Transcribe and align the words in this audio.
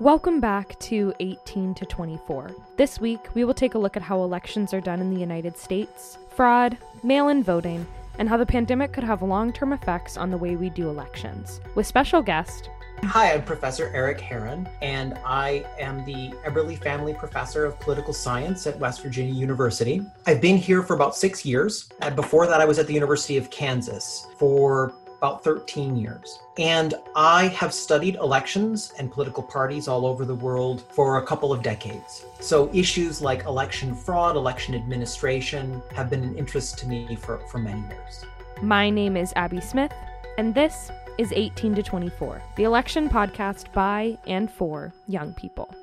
Welcome 0.00 0.40
back 0.40 0.78
to 0.78 1.12
18 1.20 1.74
to 1.74 1.84
24. 1.84 2.56
This 2.78 2.98
week, 2.98 3.20
we 3.34 3.44
will 3.44 3.52
take 3.52 3.74
a 3.74 3.78
look 3.78 3.98
at 3.98 4.02
how 4.02 4.22
elections 4.22 4.72
are 4.72 4.80
done 4.80 4.98
in 4.98 5.12
the 5.12 5.20
United 5.20 5.58
States, 5.58 6.16
fraud, 6.30 6.78
mail 7.02 7.28
in 7.28 7.42
voting, 7.42 7.86
and 8.18 8.26
how 8.26 8.38
the 8.38 8.46
pandemic 8.46 8.94
could 8.94 9.04
have 9.04 9.20
long 9.20 9.52
term 9.52 9.74
effects 9.74 10.16
on 10.16 10.30
the 10.30 10.38
way 10.38 10.56
we 10.56 10.70
do 10.70 10.88
elections. 10.88 11.60
With 11.74 11.86
special 11.86 12.22
guest, 12.22 12.70
Hi, 13.02 13.34
I'm 13.34 13.42
Professor 13.44 13.88
Erik 13.94 14.20
Herron, 14.20 14.66
and 14.80 15.18
I 15.22 15.66
am 15.78 16.02
the 16.06 16.30
Eberly 16.46 16.78
Family 16.78 17.12
Professor 17.12 17.66
of 17.66 17.78
Political 17.78 18.14
Science 18.14 18.66
at 18.66 18.78
West 18.78 19.02
Virginia 19.02 19.34
University. 19.34 20.00
I've 20.26 20.40
been 20.40 20.56
here 20.56 20.82
for 20.82 20.94
about 20.94 21.14
six 21.14 21.44
years. 21.44 21.90
And 22.00 22.16
before 22.16 22.46
that, 22.46 22.62
I 22.62 22.64
was 22.64 22.78
at 22.78 22.86
the 22.86 22.94
University 22.94 23.36
of 23.36 23.50
Kansas 23.50 24.26
for 24.38 24.94
about 25.20 25.44
13 25.44 25.96
years. 25.96 26.40
And 26.56 26.94
I 27.14 27.48
have 27.48 27.74
studied 27.74 28.14
elections 28.14 28.94
and 28.98 29.12
political 29.12 29.42
parties 29.42 29.86
all 29.86 30.06
over 30.06 30.24
the 30.24 30.34
world 30.34 30.82
for 30.94 31.18
a 31.18 31.26
couple 31.26 31.52
of 31.52 31.62
decades. 31.62 32.24
So 32.40 32.70
issues 32.72 33.20
like 33.20 33.44
election 33.44 33.94
fraud, 33.94 34.34
election 34.34 34.74
administration 34.74 35.82
have 35.94 36.08
been 36.08 36.24
an 36.24 36.38
interest 36.38 36.78
to 36.78 36.88
me 36.88 37.16
for, 37.16 37.36
for 37.48 37.58
many 37.58 37.86
years. 37.88 38.24
My 38.62 38.88
name 38.88 39.14
is 39.14 39.34
Abby 39.36 39.60
Smith, 39.60 39.92
and 40.38 40.54
this 40.54 40.90
is 41.18 41.34
18 41.36 41.74
to 41.74 41.82
24, 41.82 42.40
the 42.56 42.64
election 42.64 43.10
podcast 43.10 43.70
by 43.74 44.16
and 44.26 44.50
for 44.50 44.90
young 45.06 45.34
people. 45.34 45.74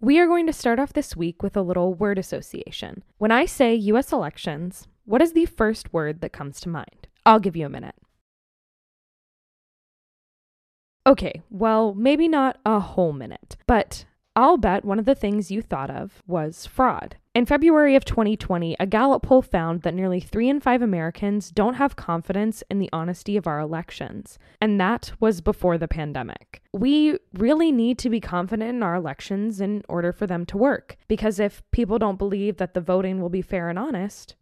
We 0.00 0.20
are 0.20 0.28
going 0.28 0.46
to 0.46 0.52
start 0.52 0.78
off 0.78 0.92
this 0.92 1.16
week 1.16 1.42
with 1.42 1.56
a 1.56 1.62
little 1.62 1.94
word 1.94 2.16
association. 2.16 3.02
When 3.18 3.32
I 3.32 3.44
say 3.44 3.74
US 3.74 4.12
elections, 4.12 4.86
what 5.10 5.20
is 5.20 5.32
the 5.32 5.44
first 5.44 5.92
word 5.92 6.20
that 6.20 6.32
comes 6.32 6.60
to 6.60 6.68
mind? 6.68 7.08
I'll 7.26 7.40
give 7.40 7.56
you 7.56 7.66
a 7.66 7.68
minute. 7.68 7.96
Okay, 11.04 11.42
well, 11.50 11.94
maybe 11.94 12.28
not 12.28 12.58
a 12.64 12.78
whole 12.78 13.12
minute, 13.12 13.56
but 13.66 14.04
I'll 14.36 14.56
bet 14.56 14.84
one 14.84 15.00
of 15.00 15.06
the 15.06 15.16
things 15.16 15.50
you 15.50 15.62
thought 15.62 15.90
of 15.90 16.22
was 16.28 16.64
fraud. 16.64 17.16
In 17.34 17.44
February 17.44 17.96
of 17.96 18.04
2020, 18.04 18.76
a 18.78 18.86
Gallup 18.86 19.24
poll 19.24 19.42
found 19.42 19.82
that 19.82 19.94
nearly 19.94 20.20
three 20.20 20.48
in 20.48 20.60
five 20.60 20.80
Americans 20.80 21.50
don't 21.50 21.74
have 21.74 21.96
confidence 21.96 22.62
in 22.70 22.78
the 22.78 22.90
honesty 22.92 23.36
of 23.36 23.48
our 23.48 23.58
elections. 23.58 24.38
And 24.60 24.80
that 24.80 25.12
was 25.18 25.40
before 25.40 25.76
the 25.76 25.88
pandemic. 25.88 26.62
We 26.72 27.18
really 27.34 27.72
need 27.72 27.98
to 27.98 28.10
be 28.10 28.20
confident 28.20 28.70
in 28.70 28.82
our 28.84 28.94
elections 28.94 29.60
in 29.60 29.82
order 29.88 30.12
for 30.12 30.28
them 30.28 30.46
to 30.46 30.56
work. 30.56 30.96
Because 31.08 31.40
if 31.40 31.62
people 31.72 31.98
don't 31.98 32.18
believe 32.18 32.58
that 32.58 32.74
the 32.74 32.80
voting 32.80 33.20
will 33.20 33.28
be 33.28 33.42
fair 33.42 33.68
and 33.68 33.78
honest, 33.78 34.36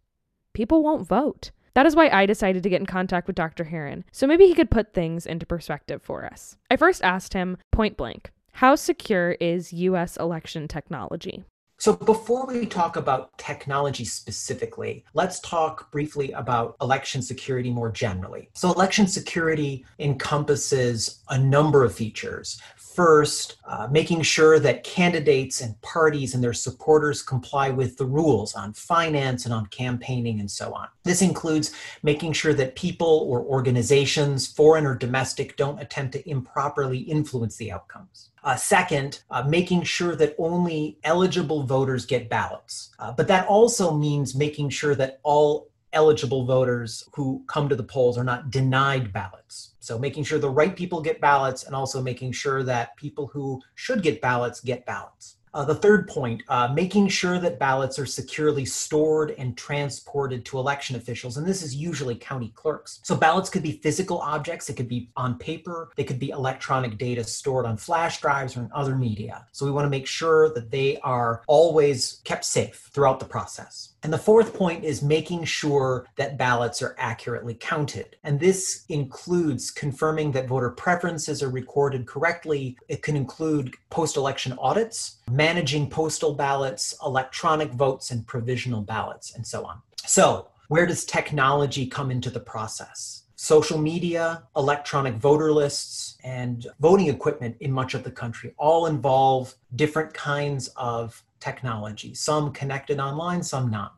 people 0.59 0.83
won't 0.83 1.07
vote. 1.07 1.51
That 1.73 1.85
is 1.85 1.95
why 1.95 2.09
I 2.09 2.25
decided 2.25 2.63
to 2.63 2.69
get 2.69 2.81
in 2.81 2.85
contact 2.85 3.27
with 3.27 3.37
Dr. 3.37 3.63
Herron, 3.63 4.03
so 4.11 4.27
maybe 4.27 4.45
he 4.45 4.53
could 4.53 4.69
put 4.69 4.93
things 4.93 5.25
into 5.25 5.45
perspective 5.45 6.01
for 6.03 6.25
us. 6.25 6.57
I 6.69 6.75
first 6.75 7.01
asked 7.01 7.31
him 7.31 7.55
point 7.71 7.95
blank 7.95 8.31
How 8.51 8.75
secure 8.75 9.37
is 9.39 9.71
US 9.71 10.17
election 10.17 10.67
technology? 10.67 11.45
So, 11.77 11.93
before 11.93 12.45
we 12.45 12.65
talk 12.65 12.97
about 12.97 13.37
technology 13.37 14.03
specifically, 14.03 15.05
let's 15.13 15.39
talk 15.39 15.89
briefly 15.93 16.33
about 16.33 16.75
election 16.81 17.21
security 17.21 17.69
more 17.69 17.89
generally. 17.89 18.49
So, 18.53 18.73
election 18.73 19.07
security 19.07 19.85
encompasses 19.97 21.23
a 21.29 21.37
number 21.37 21.85
of 21.85 21.95
features. 21.95 22.59
First, 22.99 23.55
uh, 23.63 23.87
making 23.89 24.23
sure 24.23 24.59
that 24.59 24.83
candidates 24.83 25.61
and 25.61 25.81
parties 25.81 26.35
and 26.35 26.43
their 26.43 26.51
supporters 26.51 27.21
comply 27.21 27.69
with 27.69 27.95
the 27.95 28.03
rules 28.03 28.55
on 28.55 28.73
finance 28.73 29.45
and 29.45 29.53
on 29.53 29.67
campaigning 29.67 30.41
and 30.41 30.51
so 30.51 30.73
on. 30.73 30.89
This 31.05 31.21
includes 31.21 31.71
making 32.03 32.33
sure 32.33 32.53
that 32.55 32.75
people 32.75 33.25
or 33.29 33.39
organizations, 33.39 34.47
foreign 34.47 34.85
or 34.85 34.95
domestic, 34.95 35.55
don't 35.55 35.79
attempt 35.79 36.11
to 36.11 36.29
improperly 36.29 36.97
influence 36.97 37.55
the 37.55 37.71
outcomes. 37.71 38.31
Uh, 38.43 38.57
second, 38.57 39.21
uh, 39.31 39.43
making 39.43 39.83
sure 39.83 40.17
that 40.17 40.35
only 40.37 40.97
eligible 41.05 41.63
voters 41.63 42.05
get 42.05 42.27
ballots. 42.27 42.89
Uh, 42.99 43.13
but 43.13 43.29
that 43.29 43.47
also 43.47 43.95
means 43.95 44.35
making 44.35 44.69
sure 44.69 44.95
that 44.95 45.21
all 45.23 45.68
eligible 45.93 46.45
voters 46.45 47.07
who 47.13 47.43
come 47.47 47.69
to 47.69 47.75
the 47.75 47.83
polls 47.83 48.17
are 48.17 48.23
not 48.23 48.51
denied 48.51 49.11
ballots. 49.11 49.75
So 49.79 49.97
making 49.97 50.23
sure 50.23 50.39
the 50.39 50.49
right 50.49 50.75
people 50.75 51.01
get 51.01 51.21
ballots 51.21 51.63
and 51.63 51.75
also 51.75 52.01
making 52.01 52.33
sure 52.33 52.63
that 52.63 52.95
people 52.95 53.27
who 53.27 53.61
should 53.75 54.03
get 54.03 54.21
ballots 54.21 54.61
get 54.61 54.85
ballots. 54.85 55.37
Uh, 55.53 55.65
the 55.65 55.75
third 55.75 56.07
point, 56.07 56.43
uh, 56.47 56.67
making 56.73 57.07
sure 57.07 57.39
that 57.39 57.57
ballots 57.57 57.97
are 57.97 58.05
securely 58.05 58.65
stored 58.65 59.31
and 59.39 59.57
transported 59.57 60.45
to 60.45 60.59
election 60.59 60.95
officials, 60.95 61.37
and 61.37 61.47
this 61.47 61.63
is 61.63 61.75
usually 61.75 62.15
county 62.15 62.51
clerks. 62.55 62.99
So 63.03 63.15
ballots 63.15 63.49
could 63.49 63.63
be 63.63 63.79
physical 63.83 64.19
objects, 64.19 64.69
it 64.69 64.75
could 64.75 64.87
be 64.87 65.09
on 65.15 65.37
paper, 65.39 65.91
they 65.95 66.03
could 66.03 66.19
be 66.19 66.29
electronic 66.29 66.97
data 66.97 67.23
stored 67.23 67.65
on 67.65 67.77
flash 67.77 68.21
drives 68.21 68.55
or 68.55 68.61
in 68.61 68.69
other 68.73 68.95
media. 68.95 69.47
So 69.51 69.65
we 69.65 69.71
want 69.71 69.85
to 69.85 69.89
make 69.89 70.05
sure 70.05 70.53
that 70.53 70.69
they 70.69 70.97
are 70.99 71.41
always 71.47 72.21
kept 72.25 72.45
safe 72.45 72.89
throughout 72.93 73.19
the 73.19 73.25
process. 73.25 73.93
And 74.03 74.13
the 74.13 74.17
fourth 74.17 74.53
point 74.53 74.85
is 74.85 75.01
making 75.01 75.43
sure 75.43 76.07
that 76.15 76.37
ballots 76.37 76.81
are 76.81 76.95
accurately 76.97 77.55
counted. 77.55 78.15
And 78.23 78.39
this 78.39 78.85
includes 78.87 79.71
confirming 79.71 80.31
that 80.31 80.47
voter 80.47 80.69
preferences 80.69 81.43
are 81.43 81.49
recorded 81.49 82.07
correctly. 82.07 82.77
It 82.87 83.01
can 83.03 83.15
include 83.15 83.75
post 83.89 84.15
election 84.15 84.53
audits, 84.57 85.17
managing 85.29 85.89
postal 85.89 86.33
ballots, 86.33 86.95
electronic 87.05 87.71
votes, 87.73 88.11
and 88.11 88.25
provisional 88.25 88.81
ballots, 88.81 89.35
and 89.35 89.45
so 89.45 89.65
on. 89.65 89.81
So, 90.05 90.47
where 90.69 90.85
does 90.85 91.03
technology 91.03 91.87
come 91.87 92.11
into 92.11 92.29
the 92.29 92.39
process? 92.39 93.23
Social 93.35 93.77
media, 93.77 94.43
electronic 94.55 95.15
voter 95.15 95.51
lists, 95.51 96.17
and 96.23 96.67
voting 96.79 97.07
equipment 97.07 97.55
in 97.59 97.71
much 97.71 97.93
of 97.93 98.03
the 98.03 98.11
country 98.11 98.53
all 98.57 98.85
involve 98.85 99.55
different 99.75 100.13
kinds 100.13 100.67
of 100.75 101.23
technology, 101.39 102.13
some 102.13 102.51
connected 102.51 102.99
online, 102.99 103.43
some 103.43 103.69
not. 103.69 103.95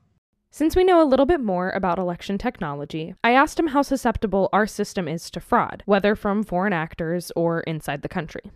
Since 0.54 0.76
we 0.76 0.84
know 0.84 1.02
a 1.02 1.08
little 1.08 1.26
bit 1.26 1.40
more 1.40 1.70
about 1.70 1.98
election 1.98 2.38
technology, 2.38 3.16
I 3.24 3.32
asked 3.32 3.58
him 3.58 3.68
how 3.68 3.84
susceptible 3.84 4.50
our 4.52 4.68
system 4.68 5.08
is 5.08 5.32
to 5.32 5.40
fraud, 5.40 5.82
whether 5.86 6.14
from 6.14 6.44
foreign 6.44 6.74
actors 6.74 7.32
or 7.38 7.62
inside 7.62 8.02
the 8.02 8.10
country. 8.10 8.52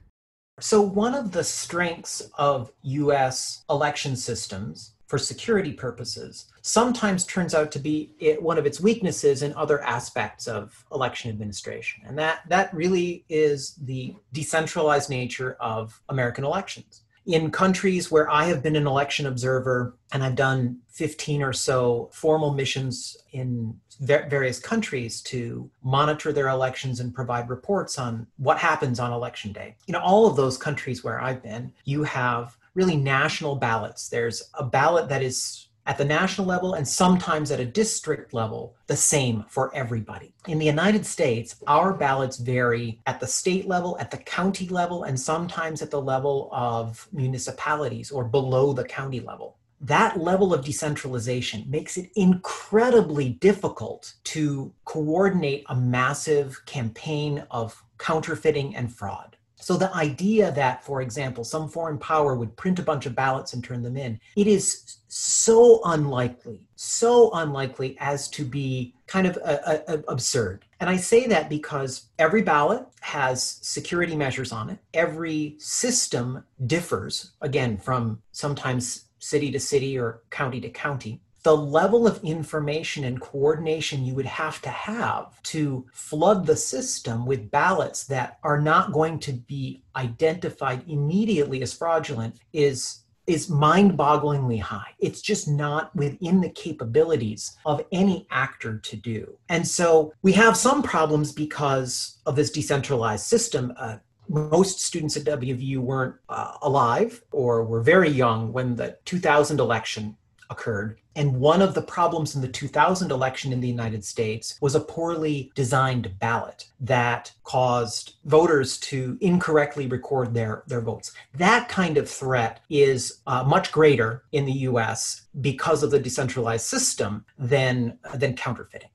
So, 0.59 0.81
one 0.81 1.15
of 1.15 1.31
the 1.31 1.43
strengths 1.43 2.21
of 2.37 2.71
US 2.81 3.63
election 3.69 4.17
systems 4.17 4.95
for 5.07 5.17
security 5.17 5.71
purposes 5.71 6.47
sometimes 6.61 7.25
turns 7.25 7.53
out 7.53 7.71
to 7.71 7.79
be 7.79 8.13
it, 8.19 8.41
one 8.41 8.57
of 8.57 8.65
its 8.65 8.81
weaknesses 8.81 9.41
in 9.41 9.53
other 9.53 9.81
aspects 9.81 10.47
of 10.47 10.83
election 10.91 11.29
administration. 11.29 12.03
And 12.05 12.17
that, 12.17 12.41
that 12.49 12.73
really 12.73 13.23
is 13.29 13.75
the 13.75 14.15
decentralized 14.33 15.09
nature 15.09 15.55
of 15.61 16.01
American 16.09 16.43
elections 16.43 17.04
in 17.25 17.51
countries 17.51 18.11
where 18.11 18.29
I 18.29 18.45
have 18.45 18.61
been 18.61 18.75
an 18.75 18.87
election 18.87 19.25
observer 19.25 19.95
and 20.11 20.23
I've 20.23 20.35
done 20.35 20.79
15 20.89 21.41
or 21.41 21.53
so 21.53 22.09
formal 22.13 22.53
missions 22.53 23.17
in 23.31 23.79
various 23.99 24.59
countries 24.59 25.21
to 25.21 25.69
monitor 25.83 26.33
their 26.33 26.49
elections 26.49 26.99
and 26.99 27.13
provide 27.13 27.49
reports 27.49 27.97
on 27.97 28.27
what 28.37 28.57
happens 28.57 28.99
on 28.99 29.11
election 29.11 29.51
day. 29.51 29.75
You 29.87 29.93
know, 29.93 30.01
all 30.01 30.27
of 30.27 30.35
those 30.35 30.57
countries 30.57 31.03
where 31.03 31.21
I've 31.21 31.41
been, 31.41 31.73
you 31.85 32.03
have 32.03 32.57
really 32.73 32.97
national 32.97 33.55
ballots. 33.55 34.09
There's 34.09 34.43
a 34.53 34.63
ballot 34.63 35.09
that 35.09 35.23
is 35.23 35.67
at 35.85 35.97
the 35.97 36.05
national 36.05 36.47
level 36.47 36.73
and 36.73 36.87
sometimes 36.87 37.51
at 37.51 37.59
a 37.59 37.65
district 37.65 38.33
level 38.33 38.75
the 38.87 38.95
same 38.95 39.45
for 39.47 39.73
everybody. 39.75 40.33
In 40.47 40.59
the 40.59 40.65
United 40.65 41.05
States, 41.05 41.55
our 41.67 41.93
ballots 41.93 42.37
vary 42.37 42.99
at 43.05 43.19
the 43.19 43.27
state 43.27 43.67
level, 43.67 43.97
at 43.99 44.11
the 44.11 44.17
county 44.17 44.67
level, 44.67 45.03
and 45.03 45.19
sometimes 45.19 45.81
at 45.81 45.91
the 45.91 46.01
level 46.01 46.49
of 46.51 47.07
municipalities 47.11 48.11
or 48.11 48.23
below 48.23 48.73
the 48.73 48.83
county 48.83 49.19
level. 49.19 49.57
That 49.81 50.19
level 50.19 50.53
of 50.53 50.65
decentralization 50.65 51.65
makes 51.67 51.97
it 51.97 52.09
incredibly 52.15 53.29
difficult 53.29 54.13
to 54.25 54.73
coordinate 54.85 55.65
a 55.67 55.75
massive 55.75 56.65
campaign 56.65 57.45
of 57.51 57.83
counterfeiting 57.99 58.75
and 58.75 58.91
fraud. 58.93 59.34
So 59.57 59.77
the 59.77 59.93
idea 59.95 60.51
that, 60.51 60.83
for 60.83 61.01
example, 61.01 61.43
some 61.43 61.69
foreign 61.69 61.97
power 61.97 62.35
would 62.35 62.55
print 62.55 62.79
a 62.79 62.83
bunch 62.83 63.05
of 63.05 63.15
ballots 63.15 63.53
and 63.53 63.63
turn 63.63 63.81
them 63.81 63.97
in, 63.97 64.19
it 64.35 64.47
is 64.47 64.97
so 65.07 65.81
unlikely, 65.85 66.67
so 66.75 67.31
unlikely 67.33 67.97
as 67.99 68.27
to 68.29 68.43
be 68.43 68.93
kind 69.07 69.25
of 69.25 69.37
a, 69.37 69.83
a, 69.87 69.95
a 69.95 69.99
absurd. 70.07 70.65
And 70.79 70.89
I 70.89 70.97
say 70.97 71.25
that 71.27 71.49
because 71.49 72.07
every 72.19 72.41
ballot 72.41 72.85
has 73.01 73.59
security 73.61 74.15
measures 74.15 74.51
on 74.51 74.69
it. 74.69 74.79
Every 74.93 75.55
system 75.57 76.43
differs, 76.67 77.31
again, 77.41 77.77
from 77.77 78.21
sometimes 78.33 79.05
city 79.19 79.51
to 79.51 79.59
city 79.59 79.97
or 79.97 80.21
county 80.29 80.59
to 80.61 80.69
county 80.69 81.21
the 81.45 81.55
level 81.55 82.07
of 82.07 82.23
information 82.23 83.03
and 83.03 83.21
coordination 83.21 84.03
you 84.03 84.15
would 84.15 84.25
have 84.25 84.59
to 84.63 84.69
have 84.69 85.39
to 85.43 85.85
flood 85.93 86.43
the 86.47 86.55
system 86.55 87.23
with 87.23 87.51
ballots 87.51 88.05
that 88.05 88.39
are 88.41 88.59
not 88.59 88.91
going 88.91 89.19
to 89.19 89.31
be 89.31 89.83
identified 89.95 90.83
immediately 90.87 91.61
as 91.61 91.71
fraudulent 91.71 92.35
is 92.51 93.03
is 93.27 93.49
mind-bogglingly 93.49 94.59
high. 94.59 94.91
It's 94.99 95.21
just 95.21 95.47
not 95.47 95.95
within 95.95 96.41
the 96.41 96.49
capabilities 96.49 97.57
of 97.65 97.85
any 97.91 98.27
actor 98.31 98.77
to 98.79 98.95
do. 98.95 99.37
And 99.49 99.67
so 99.67 100.13
we 100.23 100.31
have 100.33 100.57
some 100.57 100.81
problems 100.81 101.31
because 101.31 102.17
of 102.25 102.35
this 102.35 102.51
decentralized 102.51 103.25
system. 103.25 103.73
Uh, 103.77 103.97
most 104.29 104.79
students 104.79 105.17
at 105.17 105.23
WVU 105.23 105.77
weren't 105.77 106.15
uh, 106.29 106.57
alive 106.63 107.23
or 107.31 107.63
were 107.63 107.81
very 107.81 108.09
young 108.09 108.51
when 108.51 108.75
the 108.75 108.97
2000 109.05 109.59
election 109.59 110.17
occurred. 110.49 110.99
And 111.15 111.37
one 111.37 111.61
of 111.61 111.73
the 111.73 111.81
problems 111.81 112.35
in 112.35 112.41
the 112.41 112.47
2000 112.47 113.11
election 113.11 113.53
in 113.53 113.61
the 113.61 113.67
United 113.67 114.03
States 114.03 114.57
was 114.61 114.75
a 114.75 114.79
poorly 114.79 115.51
designed 115.55 116.19
ballot 116.19 116.65
that 116.79 117.31
caused 117.43 118.15
voters 118.25 118.77
to 118.79 119.17
incorrectly 119.21 119.87
record 119.87 120.33
their, 120.33 120.63
their 120.67 120.81
votes. 120.81 121.13
That 121.33 121.69
kind 121.69 121.97
of 121.97 122.09
threat 122.09 122.59
is 122.69 123.21
uh, 123.27 123.43
much 123.43 123.71
greater 123.71 124.23
in 124.31 124.45
the 124.45 124.51
US 124.69 125.21
because 125.41 125.83
of 125.83 125.91
the 125.91 125.99
decentralized 125.99 126.65
system 126.65 127.25
than, 127.37 127.97
than 128.13 128.35
counterfeiting. 128.35 128.89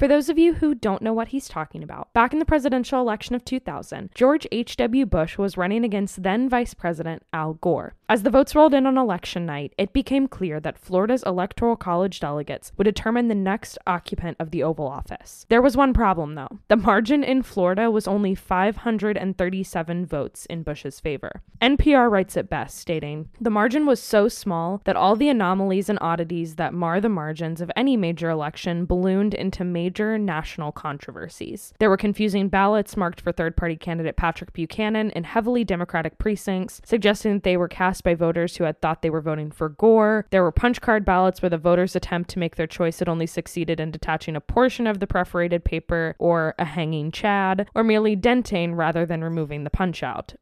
For 0.00 0.08
those 0.08 0.30
of 0.30 0.38
you 0.38 0.54
who 0.54 0.74
don't 0.74 1.02
know 1.02 1.12
what 1.12 1.28
he's 1.28 1.46
talking 1.46 1.82
about, 1.82 2.10
back 2.14 2.32
in 2.32 2.38
the 2.38 2.46
presidential 2.46 3.02
election 3.02 3.34
of 3.34 3.44
2000, 3.44 4.08
George 4.14 4.46
H.W. 4.50 5.04
Bush 5.04 5.36
was 5.36 5.58
running 5.58 5.84
against 5.84 6.22
then 6.22 6.48
Vice 6.48 6.72
President 6.72 7.22
Al 7.34 7.52
Gore. 7.52 7.96
As 8.08 8.22
the 8.22 8.30
votes 8.30 8.54
rolled 8.54 8.72
in 8.72 8.86
on 8.86 8.96
election 8.96 9.44
night, 9.44 9.74
it 9.76 9.92
became 9.92 10.26
clear 10.26 10.58
that 10.58 10.78
Florida's 10.78 11.22
Electoral 11.24 11.76
College 11.76 12.18
delegates 12.18 12.72
would 12.78 12.84
determine 12.84 13.28
the 13.28 13.34
next 13.34 13.76
occupant 13.86 14.38
of 14.40 14.52
the 14.52 14.62
Oval 14.62 14.88
Office. 14.88 15.44
There 15.50 15.60
was 15.60 15.76
one 15.76 15.92
problem, 15.92 16.34
though. 16.34 16.60
The 16.68 16.76
margin 16.76 17.22
in 17.22 17.42
Florida 17.42 17.90
was 17.90 18.08
only 18.08 18.34
537 18.34 20.06
votes 20.06 20.46
in 20.46 20.62
Bush's 20.62 20.98
favor. 20.98 21.42
NPR 21.60 22.10
writes 22.10 22.38
it 22.38 22.48
best, 22.48 22.78
stating 22.78 23.28
The 23.38 23.50
margin 23.50 23.84
was 23.84 24.00
so 24.00 24.28
small 24.28 24.80
that 24.86 24.96
all 24.96 25.14
the 25.14 25.28
anomalies 25.28 25.90
and 25.90 25.98
oddities 26.00 26.56
that 26.56 26.72
mar 26.72 27.02
the 27.02 27.10
margins 27.10 27.60
of 27.60 27.70
any 27.76 27.98
major 27.98 28.30
election 28.30 28.86
ballooned 28.86 29.34
into 29.34 29.62
major 29.62 29.89
major 29.90 30.16
national 30.16 30.70
controversies. 30.70 31.74
There 31.80 31.90
were 31.90 31.96
confusing 31.96 32.48
ballots 32.48 32.96
marked 32.96 33.20
for 33.20 33.32
third 33.32 33.56
party 33.56 33.74
candidate 33.74 34.16
Patrick 34.16 34.52
Buchanan 34.52 35.10
in 35.10 35.24
heavily 35.24 35.64
Democratic 35.64 36.16
precincts, 36.16 36.80
suggesting 36.84 37.34
that 37.34 37.42
they 37.42 37.56
were 37.56 37.66
cast 37.66 38.04
by 38.04 38.14
voters 38.14 38.56
who 38.56 38.62
had 38.62 38.80
thought 38.80 39.02
they 39.02 39.10
were 39.10 39.20
voting 39.20 39.50
for 39.50 39.68
Gore. 39.68 40.26
There 40.30 40.44
were 40.44 40.52
punch 40.52 40.80
card 40.80 41.04
ballots 41.04 41.42
where 41.42 41.50
the 41.50 41.58
voters' 41.58 41.96
attempt 41.96 42.30
to 42.30 42.38
make 42.38 42.54
their 42.54 42.68
choice 42.68 43.00
had 43.00 43.08
only 43.08 43.26
succeeded 43.26 43.80
in 43.80 43.90
detaching 43.90 44.36
a 44.36 44.40
portion 44.40 44.86
of 44.86 45.00
the 45.00 45.08
perforated 45.08 45.64
paper 45.64 46.14
or 46.20 46.54
a 46.56 46.64
hanging 46.64 47.10
chad, 47.10 47.68
or 47.74 47.82
merely 47.82 48.14
denting 48.14 48.76
rather 48.76 49.04
than 49.04 49.24
removing 49.24 49.64
the 49.64 49.70
punch 49.70 50.04
out 50.04 50.34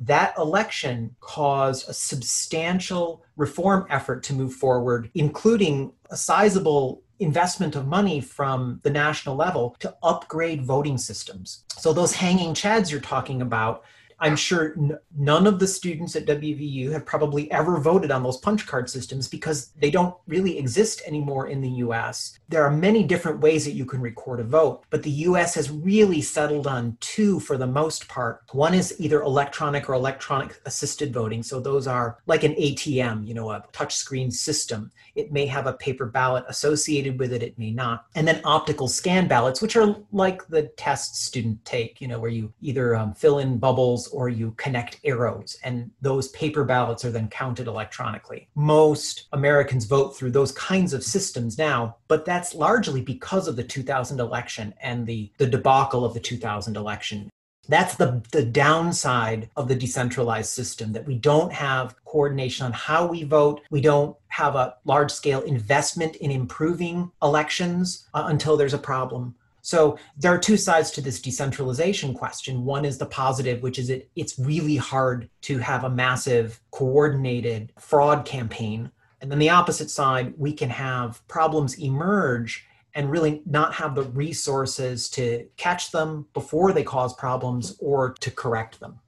that 0.00 0.32
election 0.38 1.16
caused 1.20 1.88
a 1.88 1.92
substantial 1.92 3.24
reform 3.36 3.86
effort 3.90 4.22
to 4.22 4.32
move 4.32 4.52
forward, 4.54 5.10
including 5.14 5.92
a 6.10 6.16
sizable 6.16 7.02
investment 7.20 7.74
of 7.76 7.86
money 7.86 8.20
from 8.20 8.80
the 8.82 8.90
national 8.90 9.36
level 9.36 9.76
to 9.80 9.94
upgrade 10.02 10.62
voting 10.62 10.98
systems. 10.98 11.64
So 11.76 11.92
those 11.92 12.12
hanging 12.12 12.54
chads 12.54 12.90
you're 12.90 13.00
talking 13.00 13.42
about 13.42 13.84
I'm 14.20 14.36
sure 14.36 14.74
n- 14.76 14.98
none 15.16 15.46
of 15.46 15.58
the 15.58 15.66
students 15.66 16.16
at 16.16 16.26
WVU 16.26 16.92
have 16.92 17.06
probably 17.06 17.50
ever 17.52 17.78
voted 17.78 18.10
on 18.10 18.22
those 18.22 18.38
punch 18.38 18.66
card 18.66 18.90
systems 18.90 19.28
because 19.28 19.70
they 19.78 19.90
don't 19.90 20.16
really 20.26 20.58
exist 20.58 21.02
anymore 21.06 21.48
in 21.48 21.60
the 21.60 21.70
US. 21.86 22.38
There 22.48 22.64
are 22.64 22.70
many 22.70 23.04
different 23.04 23.40
ways 23.40 23.64
that 23.64 23.72
you 23.72 23.84
can 23.84 24.00
record 24.00 24.40
a 24.40 24.44
vote, 24.44 24.84
but 24.90 25.02
the 25.02 25.10
US 25.10 25.54
has 25.54 25.70
really 25.70 26.20
settled 26.20 26.66
on 26.66 26.96
two 27.00 27.38
for 27.40 27.56
the 27.56 27.66
most 27.66 28.08
part. 28.08 28.42
One 28.52 28.74
is 28.74 28.94
either 28.98 29.22
electronic 29.22 29.88
or 29.88 29.94
electronic 29.94 30.60
assisted 30.66 31.12
voting. 31.12 31.42
So 31.42 31.60
those 31.60 31.86
are 31.86 32.18
like 32.26 32.42
an 32.42 32.54
ATM, 32.54 33.26
you 33.26 33.34
know, 33.34 33.50
a 33.50 33.64
touchscreen 33.72 34.32
system. 34.32 34.90
It 35.14 35.32
may 35.32 35.46
have 35.46 35.66
a 35.66 35.74
paper 35.74 36.06
ballot 36.06 36.44
associated 36.48 37.18
with 37.18 37.32
it, 37.32 37.42
it 37.42 37.58
may 37.58 37.70
not. 37.70 38.06
And 38.14 38.26
then 38.26 38.40
optical 38.44 38.88
scan 38.88 39.28
ballots, 39.28 39.62
which 39.62 39.76
are 39.76 39.96
like 40.12 40.46
the 40.48 40.62
tests 40.76 41.20
students 41.20 41.60
take, 41.64 42.00
you 42.00 42.08
know, 42.08 42.18
where 42.18 42.30
you 42.30 42.52
either 42.60 42.96
um, 42.96 43.14
fill 43.14 43.38
in 43.38 43.58
bubbles 43.58 44.07
or 44.08 44.28
you 44.28 44.52
connect 44.56 45.00
arrows, 45.04 45.56
and 45.62 45.90
those 46.00 46.28
paper 46.28 46.64
ballots 46.64 47.04
are 47.04 47.10
then 47.10 47.28
counted 47.28 47.66
electronically. 47.66 48.48
Most 48.54 49.28
Americans 49.32 49.84
vote 49.84 50.16
through 50.16 50.32
those 50.32 50.52
kinds 50.52 50.92
of 50.92 51.04
systems 51.04 51.58
now, 51.58 51.96
but 52.08 52.24
that's 52.24 52.54
largely 52.54 53.00
because 53.00 53.48
of 53.48 53.56
the 53.56 53.64
2000 53.64 54.20
election 54.20 54.74
and 54.82 55.06
the, 55.06 55.30
the 55.38 55.46
debacle 55.46 56.04
of 56.04 56.14
the 56.14 56.20
2000 56.20 56.76
election. 56.76 57.30
That's 57.68 57.96
the, 57.96 58.22
the 58.32 58.44
downside 58.44 59.50
of 59.54 59.68
the 59.68 59.74
decentralized 59.74 60.50
system 60.50 60.92
that 60.92 61.06
we 61.06 61.16
don't 61.16 61.52
have 61.52 61.94
coordination 62.06 62.64
on 62.64 62.72
how 62.72 63.06
we 63.06 63.24
vote. 63.24 63.60
We 63.70 63.82
don't 63.82 64.16
have 64.28 64.56
a 64.56 64.76
large 64.86 65.10
scale 65.10 65.42
investment 65.42 66.16
in 66.16 66.30
improving 66.30 67.10
elections 67.22 68.08
uh, 68.14 68.24
until 68.28 68.56
there's 68.56 68.74
a 68.74 68.78
problem. 68.78 69.34
So 69.68 69.98
there 70.16 70.32
are 70.32 70.38
two 70.38 70.56
sides 70.56 70.90
to 70.92 71.02
this 71.02 71.20
decentralization 71.20 72.14
question. 72.14 72.64
One 72.64 72.86
is 72.86 72.96
the 72.96 73.04
positive, 73.04 73.62
which 73.62 73.78
is 73.78 73.90
it, 73.90 74.08
it's 74.16 74.38
really 74.38 74.76
hard 74.76 75.28
to 75.42 75.58
have 75.58 75.84
a 75.84 75.90
massive 75.90 76.58
coordinated 76.70 77.74
fraud 77.78 78.24
campaign. 78.24 78.90
And 79.20 79.30
then 79.30 79.38
the 79.38 79.50
opposite 79.50 79.90
side, 79.90 80.32
we 80.38 80.54
can 80.54 80.70
have 80.70 81.20
problems 81.28 81.78
emerge 81.78 82.66
and 82.94 83.10
really 83.10 83.42
not 83.44 83.74
have 83.74 83.94
the 83.94 84.04
resources 84.04 85.10
to 85.10 85.46
catch 85.58 85.90
them 85.90 86.26
before 86.32 86.72
they 86.72 86.82
cause 86.82 87.12
problems 87.12 87.76
or 87.78 88.14
to 88.20 88.30
correct 88.30 88.80
them. 88.80 88.98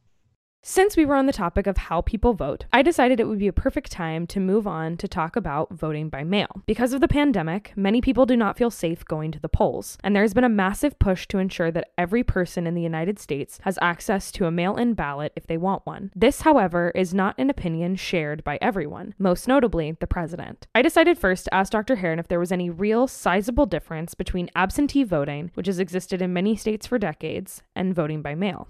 Since 0.63 0.95
we 0.95 1.07
were 1.07 1.15
on 1.15 1.25
the 1.25 1.33
topic 1.33 1.67
of 1.67 1.79
how 1.79 2.03
people 2.03 2.35
vote, 2.35 2.67
I 2.71 2.83
decided 2.83 3.19
it 3.19 3.27
would 3.27 3.39
be 3.39 3.49
a 3.49 3.53
perfect 3.53 3.91
time 3.91 4.27
to 4.27 4.39
move 4.39 4.67
on 4.67 4.99
to 4.99 5.09
talk 5.09 5.35
about 5.35 5.73
voting 5.73 6.11
by 6.11 6.23
mail. 6.23 6.63
Because 6.67 6.93
of 6.93 7.01
the 7.01 7.09
pandemic, 7.09 7.73
many 7.77 8.03
people 8.03 8.27
do 8.27 8.37
not 8.37 8.59
feel 8.59 8.71
safe 8.71 9.03
going 9.07 9.33
to 9.33 9.41
the 9.41 9.49
polls, 9.49 9.97
and 10.05 10.15
there 10.15 10.23
has 10.23 10.35
been 10.35 10.45
a 10.45 10.51
massive 10.51 10.99
push 10.99 11.27
to 11.29 11.39
ensure 11.39 11.71
that 11.71 11.93
every 11.97 12.23
person 12.23 12.67
in 12.67 12.75
the 12.75 12.83
United 12.83 13.19
States 13.19 13.59
has 13.63 13.79
access 13.81 14.31
to 14.33 14.45
a 14.45 14.51
mail 14.51 14.77
in 14.77 14.93
ballot 14.93 15.33
if 15.35 15.47
they 15.47 15.57
want 15.57 15.87
one. 15.87 16.13
This, 16.15 16.43
however, 16.43 16.93
is 16.95 17.15
not 17.15 17.37
an 17.39 17.49
opinion 17.49 17.97
shared 17.97 18.45
by 18.45 18.59
everyone, 18.61 19.15
most 19.19 19.49
notably 19.49 19.97
the 19.99 20.07
president. 20.07 20.67
I 20.75 20.83
decided 20.83 21.17
first 21.17 21.47
to 21.47 21.55
ask 21.55 21.73
Dr. 21.73 21.97
Herron 21.97 22.19
if 22.19 22.29
there 22.29 22.39
was 22.39 22.53
any 22.53 22.69
real 22.69 23.09
sizable 23.09 23.65
difference 23.65 24.15
between 24.15 24.51
absentee 24.55 25.05
voting, 25.05 25.53
which 25.55 25.69
has 25.69 25.79
existed 25.79 26.21
in 26.21 26.35
many 26.35 26.55
states 26.55 26.87
for 26.87 26.99
decades, 26.99 27.63
and 27.75 27.95
voting 27.95 28.21
by 28.21 28.35
mail. 28.35 28.69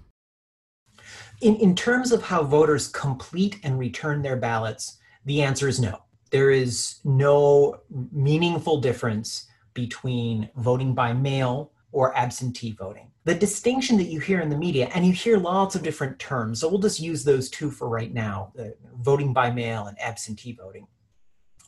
In, 1.41 1.55
in 1.55 1.75
terms 1.75 2.11
of 2.11 2.21
how 2.21 2.43
voters 2.43 2.87
complete 2.87 3.59
and 3.63 3.79
return 3.79 4.21
their 4.21 4.37
ballots, 4.37 4.99
the 5.25 5.41
answer 5.41 5.67
is 5.67 5.79
no. 5.79 6.03
There 6.29 6.51
is 6.51 6.99
no 7.03 7.81
meaningful 8.11 8.79
difference 8.79 9.47
between 9.73 10.49
voting 10.55 10.93
by 10.93 11.13
mail 11.13 11.71
or 11.91 12.15
absentee 12.15 12.71
voting. 12.71 13.11
The 13.25 13.35
distinction 13.35 13.97
that 13.97 14.07
you 14.07 14.19
hear 14.19 14.39
in 14.39 14.49
the 14.49 14.57
media, 14.57 14.89
and 14.93 15.05
you 15.05 15.13
hear 15.13 15.37
lots 15.37 15.75
of 15.75 15.83
different 15.83 16.17
terms, 16.19 16.59
so 16.59 16.69
we'll 16.69 16.79
just 16.79 16.99
use 16.99 17.23
those 17.23 17.49
two 17.49 17.69
for 17.69 17.89
right 17.89 18.13
now 18.13 18.53
voting 19.01 19.33
by 19.33 19.51
mail 19.51 19.87
and 19.87 19.99
absentee 19.99 20.53
voting. 20.53 20.87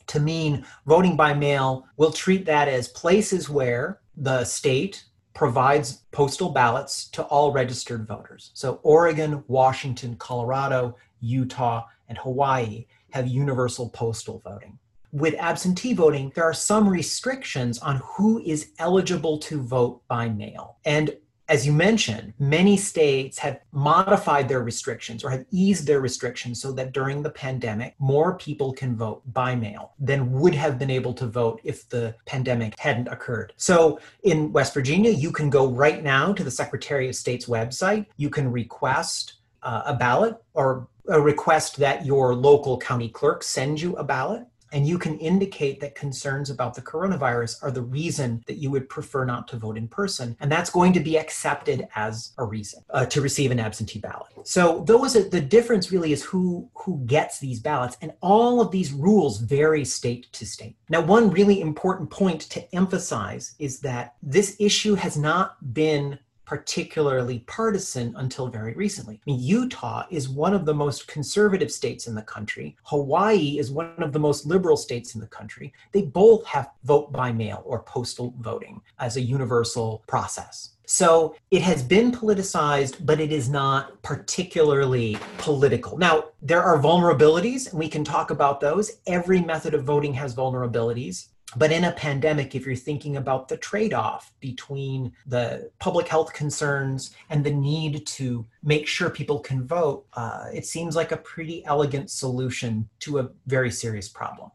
To 0.08 0.20
mean 0.20 0.64
voting 0.86 1.16
by 1.16 1.34
mail, 1.34 1.86
we'll 1.96 2.12
treat 2.12 2.46
that 2.46 2.68
as 2.68 2.88
places 2.88 3.48
where 3.48 4.00
the 4.16 4.44
state 4.44 5.04
provides 5.34 6.04
postal 6.12 6.50
ballots 6.50 7.08
to 7.10 7.22
all 7.24 7.52
registered 7.52 8.06
voters. 8.06 8.50
So 8.54 8.80
Oregon, 8.82 9.44
Washington, 9.48 10.16
Colorado, 10.16 10.96
Utah, 11.20 11.84
and 12.08 12.16
Hawaii 12.18 12.86
have 13.10 13.26
universal 13.26 13.90
postal 13.90 14.40
voting. 14.44 14.78
With 15.12 15.34
absentee 15.38 15.92
voting, 15.92 16.32
there 16.34 16.44
are 16.44 16.54
some 16.54 16.88
restrictions 16.88 17.78
on 17.78 18.02
who 18.04 18.42
is 18.44 18.70
eligible 18.78 19.38
to 19.38 19.62
vote 19.62 20.02
by 20.08 20.28
mail. 20.28 20.78
And 20.84 21.16
as 21.48 21.66
you 21.66 21.72
mentioned, 21.72 22.32
many 22.38 22.76
states 22.76 23.38
have 23.38 23.60
modified 23.72 24.48
their 24.48 24.62
restrictions 24.62 25.22
or 25.22 25.30
have 25.30 25.44
eased 25.50 25.86
their 25.86 26.00
restrictions 26.00 26.60
so 26.60 26.72
that 26.72 26.92
during 26.92 27.22
the 27.22 27.30
pandemic, 27.30 27.94
more 27.98 28.36
people 28.38 28.72
can 28.72 28.96
vote 28.96 29.22
by 29.32 29.54
mail 29.54 29.92
than 29.98 30.32
would 30.32 30.54
have 30.54 30.78
been 30.78 30.90
able 30.90 31.12
to 31.12 31.26
vote 31.26 31.60
if 31.62 31.88
the 31.90 32.14
pandemic 32.24 32.78
hadn't 32.78 33.08
occurred. 33.08 33.52
So 33.56 34.00
in 34.22 34.52
West 34.52 34.72
Virginia, 34.72 35.10
you 35.10 35.30
can 35.30 35.50
go 35.50 35.66
right 35.66 36.02
now 36.02 36.32
to 36.32 36.42
the 36.42 36.50
Secretary 36.50 37.08
of 37.08 37.14
State's 37.14 37.46
website. 37.46 38.06
You 38.16 38.30
can 38.30 38.50
request 38.50 39.34
uh, 39.62 39.82
a 39.86 39.94
ballot 39.94 40.36
or 40.54 40.88
a 41.08 41.20
request 41.20 41.76
that 41.76 42.06
your 42.06 42.34
local 42.34 42.78
county 42.78 43.08
clerk 43.10 43.42
send 43.42 43.80
you 43.80 43.94
a 43.96 44.04
ballot 44.04 44.46
and 44.74 44.86
you 44.86 44.98
can 44.98 45.16
indicate 45.20 45.80
that 45.80 45.94
concerns 45.94 46.50
about 46.50 46.74
the 46.74 46.82
coronavirus 46.82 47.62
are 47.62 47.70
the 47.70 47.80
reason 47.80 48.42
that 48.48 48.56
you 48.56 48.70
would 48.72 48.88
prefer 48.88 49.24
not 49.24 49.46
to 49.48 49.56
vote 49.56 49.78
in 49.78 49.86
person. 49.86 50.36
And 50.40 50.50
that's 50.50 50.68
going 50.68 50.92
to 50.94 51.00
be 51.00 51.16
accepted 51.16 51.86
as 51.94 52.32
a 52.38 52.44
reason 52.44 52.82
uh, 52.90 53.06
to 53.06 53.20
receive 53.20 53.52
an 53.52 53.60
absentee 53.60 54.00
ballot. 54.00 54.32
So 54.42 54.82
those 54.86 55.14
are, 55.14 55.22
the 55.22 55.40
difference 55.40 55.92
really 55.92 56.12
is 56.12 56.24
who 56.24 56.68
who 56.74 57.00
gets 57.06 57.38
these 57.38 57.60
ballots. 57.60 57.96
And 58.02 58.12
all 58.20 58.60
of 58.60 58.72
these 58.72 58.92
rules 58.92 59.38
vary 59.38 59.84
state 59.84 60.32
to 60.32 60.44
state. 60.44 60.76
Now, 60.88 61.00
one 61.00 61.30
really 61.30 61.60
important 61.60 62.10
point 62.10 62.40
to 62.50 62.74
emphasize 62.74 63.54
is 63.60 63.80
that 63.80 64.16
this 64.22 64.56
issue 64.58 64.94
has 64.94 65.16
not 65.16 65.72
been 65.72 66.18
particularly 66.44 67.40
partisan 67.40 68.14
until 68.16 68.48
very 68.48 68.74
recently. 68.74 69.16
I 69.16 69.30
mean, 69.30 69.40
Utah 69.40 70.06
is 70.10 70.28
one 70.28 70.54
of 70.54 70.64
the 70.64 70.74
most 70.74 71.06
conservative 71.08 71.72
states 71.72 72.06
in 72.06 72.14
the 72.14 72.22
country. 72.22 72.76
Hawaii 72.84 73.58
is 73.58 73.70
one 73.70 74.02
of 74.02 74.12
the 74.12 74.18
most 74.18 74.46
liberal 74.46 74.76
states 74.76 75.14
in 75.14 75.20
the 75.20 75.26
country. 75.26 75.72
They 75.92 76.02
both 76.02 76.44
have 76.46 76.70
vote 76.84 77.12
by 77.12 77.32
mail 77.32 77.62
or 77.64 77.82
postal 77.82 78.34
voting 78.40 78.80
as 78.98 79.16
a 79.16 79.20
universal 79.20 80.02
process. 80.06 80.70
So 80.86 81.34
it 81.50 81.62
has 81.62 81.82
been 81.82 82.12
politicized, 82.12 83.06
but 83.06 83.18
it 83.18 83.32
is 83.32 83.48
not 83.48 84.02
particularly 84.02 85.16
political. 85.38 85.96
Now, 85.96 86.24
there 86.42 86.62
are 86.62 86.78
vulnerabilities, 86.78 87.70
and 87.70 87.78
we 87.78 87.88
can 87.88 88.04
talk 88.04 88.30
about 88.30 88.60
those. 88.60 88.98
Every 89.06 89.40
method 89.40 89.72
of 89.72 89.84
voting 89.84 90.12
has 90.14 90.34
vulnerabilities. 90.34 91.28
But 91.56 91.72
in 91.72 91.84
a 91.84 91.92
pandemic, 91.92 92.54
if 92.54 92.66
you're 92.66 92.76
thinking 92.76 93.16
about 93.16 93.48
the 93.48 93.56
trade 93.56 93.94
off 93.94 94.32
between 94.40 95.12
the 95.26 95.70
public 95.78 96.08
health 96.08 96.32
concerns 96.32 97.14
and 97.30 97.44
the 97.44 97.52
need 97.52 98.06
to 98.06 98.46
make 98.62 98.86
sure 98.86 99.10
people 99.10 99.40
can 99.40 99.66
vote, 99.66 100.06
uh, 100.14 100.46
it 100.52 100.66
seems 100.66 100.96
like 100.96 101.12
a 101.12 101.16
pretty 101.16 101.64
elegant 101.64 102.10
solution 102.10 102.88
to 103.00 103.18
a 103.18 103.28
very 103.46 103.70
serious 103.70 104.08
problem. 104.08 104.50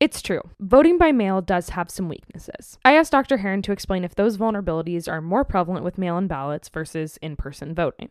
It's 0.00 0.20
true. 0.20 0.40
Voting 0.58 0.98
by 0.98 1.12
mail 1.12 1.40
does 1.40 1.68
have 1.68 1.88
some 1.88 2.08
weaknesses. 2.08 2.76
I 2.84 2.96
asked 2.96 3.12
Dr. 3.12 3.36
Herron 3.36 3.62
to 3.62 3.72
explain 3.72 4.02
if 4.02 4.16
those 4.16 4.36
vulnerabilities 4.36 5.08
are 5.08 5.20
more 5.20 5.44
prevalent 5.44 5.84
with 5.84 5.96
mail 5.96 6.18
in 6.18 6.26
ballots 6.26 6.68
versus 6.68 7.18
in 7.22 7.36
person 7.36 7.72
voting. 7.72 8.10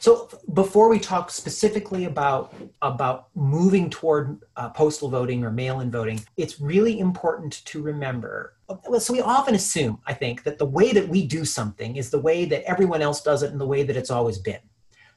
So 0.00 0.28
before 0.54 0.88
we 0.88 0.98
talk 0.98 1.30
specifically 1.30 2.04
about 2.04 2.54
about 2.82 3.28
moving 3.34 3.90
toward 3.90 4.40
uh, 4.56 4.70
postal 4.70 5.08
voting 5.08 5.44
or 5.44 5.50
mail-in 5.50 5.90
voting, 5.90 6.20
it's 6.36 6.60
really 6.60 7.00
important 7.00 7.64
to 7.66 7.82
remember. 7.82 8.54
So 8.98 9.12
we 9.12 9.20
often 9.20 9.54
assume, 9.54 9.98
I 10.06 10.14
think, 10.14 10.44
that 10.44 10.58
the 10.58 10.66
way 10.66 10.92
that 10.92 11.08
we 11.08 11.26
do 11.26 11.44
something 11.44 11.96
is 11.96 12.10
the 12.10 12.20
way 12.20 12.44
that 12.44 12.64
everyone 12.64 13.02
else 13.02 13.22
does 13.22 13.42
it 13.42 13.50
and 13.50 13.60
the 13.60 13.66
way 13.66 13.82
that 13.82 13.96
it's 13.96 14.10
always 14.10 14.38
been. 14.38 14.60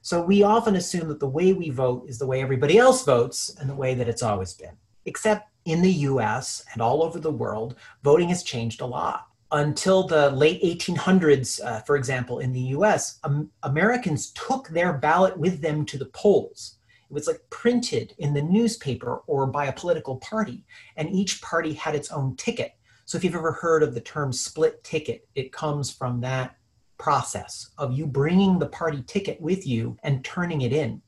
So 0.01 0.21
we 0.23 0.41
often 0.41 0.75
assume 0.75 1.09
that 1.09 1.19
the 1.19 1.29
way 1.29 1.53
we 1.53 1.69
vote 1.69 2.09
is 2.09 2.17
the 2.17 2.25
way 2.25 2.41
everybody 2.41 2.77
else 2.77 3.05
votes 3.05 3.55
and 3.59 3.69
the 3.69 3.75
way 3.75 3.93
that 3.93 4.07
it's 4.07 4.23
always 4.23 4.53
been 4.53 4.75
except 5.05 5.49
in 5.65 5.81
the 5.81 5.91
US 5.91 6.63
and 6.73 6.81
all 6.81 7.03
over 7.03 7.19
the 7.19 7.31
world, 7.31 7.75
voting 8.03 8.29
has 8.29 8.43
changed 8.43 8.81
a 8.81 8.85
lot. 8.85 9.27
Until 9.53 10.03
the 10.03 10.29
late 10.29 10.63
1800s, 10.63 11.63
uh, 11.63 11.81
for 11.81 11.97
example, 11.97 12.39
in 12.39 12.53
the 12.53 12.61
US, 12.77 13.19
um, 13.23 13.49
Americans 13.63 14.31
took 14.31 14.69
their 14.69 14.93
ballot 14.93 15.37
with 15.37 15.61
them 15.61 15.85
to 15.87 15.97
the 15.97 16.05
polls. 16.05 16.77
It 17.09 17.13
was 17.13 17.27
like 17.27 17.41
printed 17.49 18.13
in 18.17 18.33
the 18.33 18.41
newspaper 18.41 19.17
or 19.27 19.45
by 19.47 19.65
a 19.65 19.73
political 19.73 20.17
party, 20.17 20.63
and 20.95 21.09
each 21.09 21.41
party 21.41 21.73
had 21.73 21.95
its 21.95 22.11
own 22.11 22.37
ticket. 22.37 22.75
So 23.03 23.17
if 23.17 23.25
you've 23.25 23.35
ever 23.35 23.51
heard 23.51 23.83
of 23.83 23.93
the 23.93 23.99
term 23.99 24.31
split 24.31 24.81
ticket, 24.85 25.27
it 25.35 25.51
comes 25.51 25.91
from 25.91 26.21
that 26.21 26.55
process 26.97 27.71
of 27.77 27.91
you 27.91 28.07
bringing 28.07 28.57
the 28.57 28.67
party 28.67 29.03
ticket 29.05 29.41
with 29.41 29.67
you 29.67 29.97
and 30.03 30.23
turning 30.23 30.61
it 30.61 30.71
in. 30.71 31.01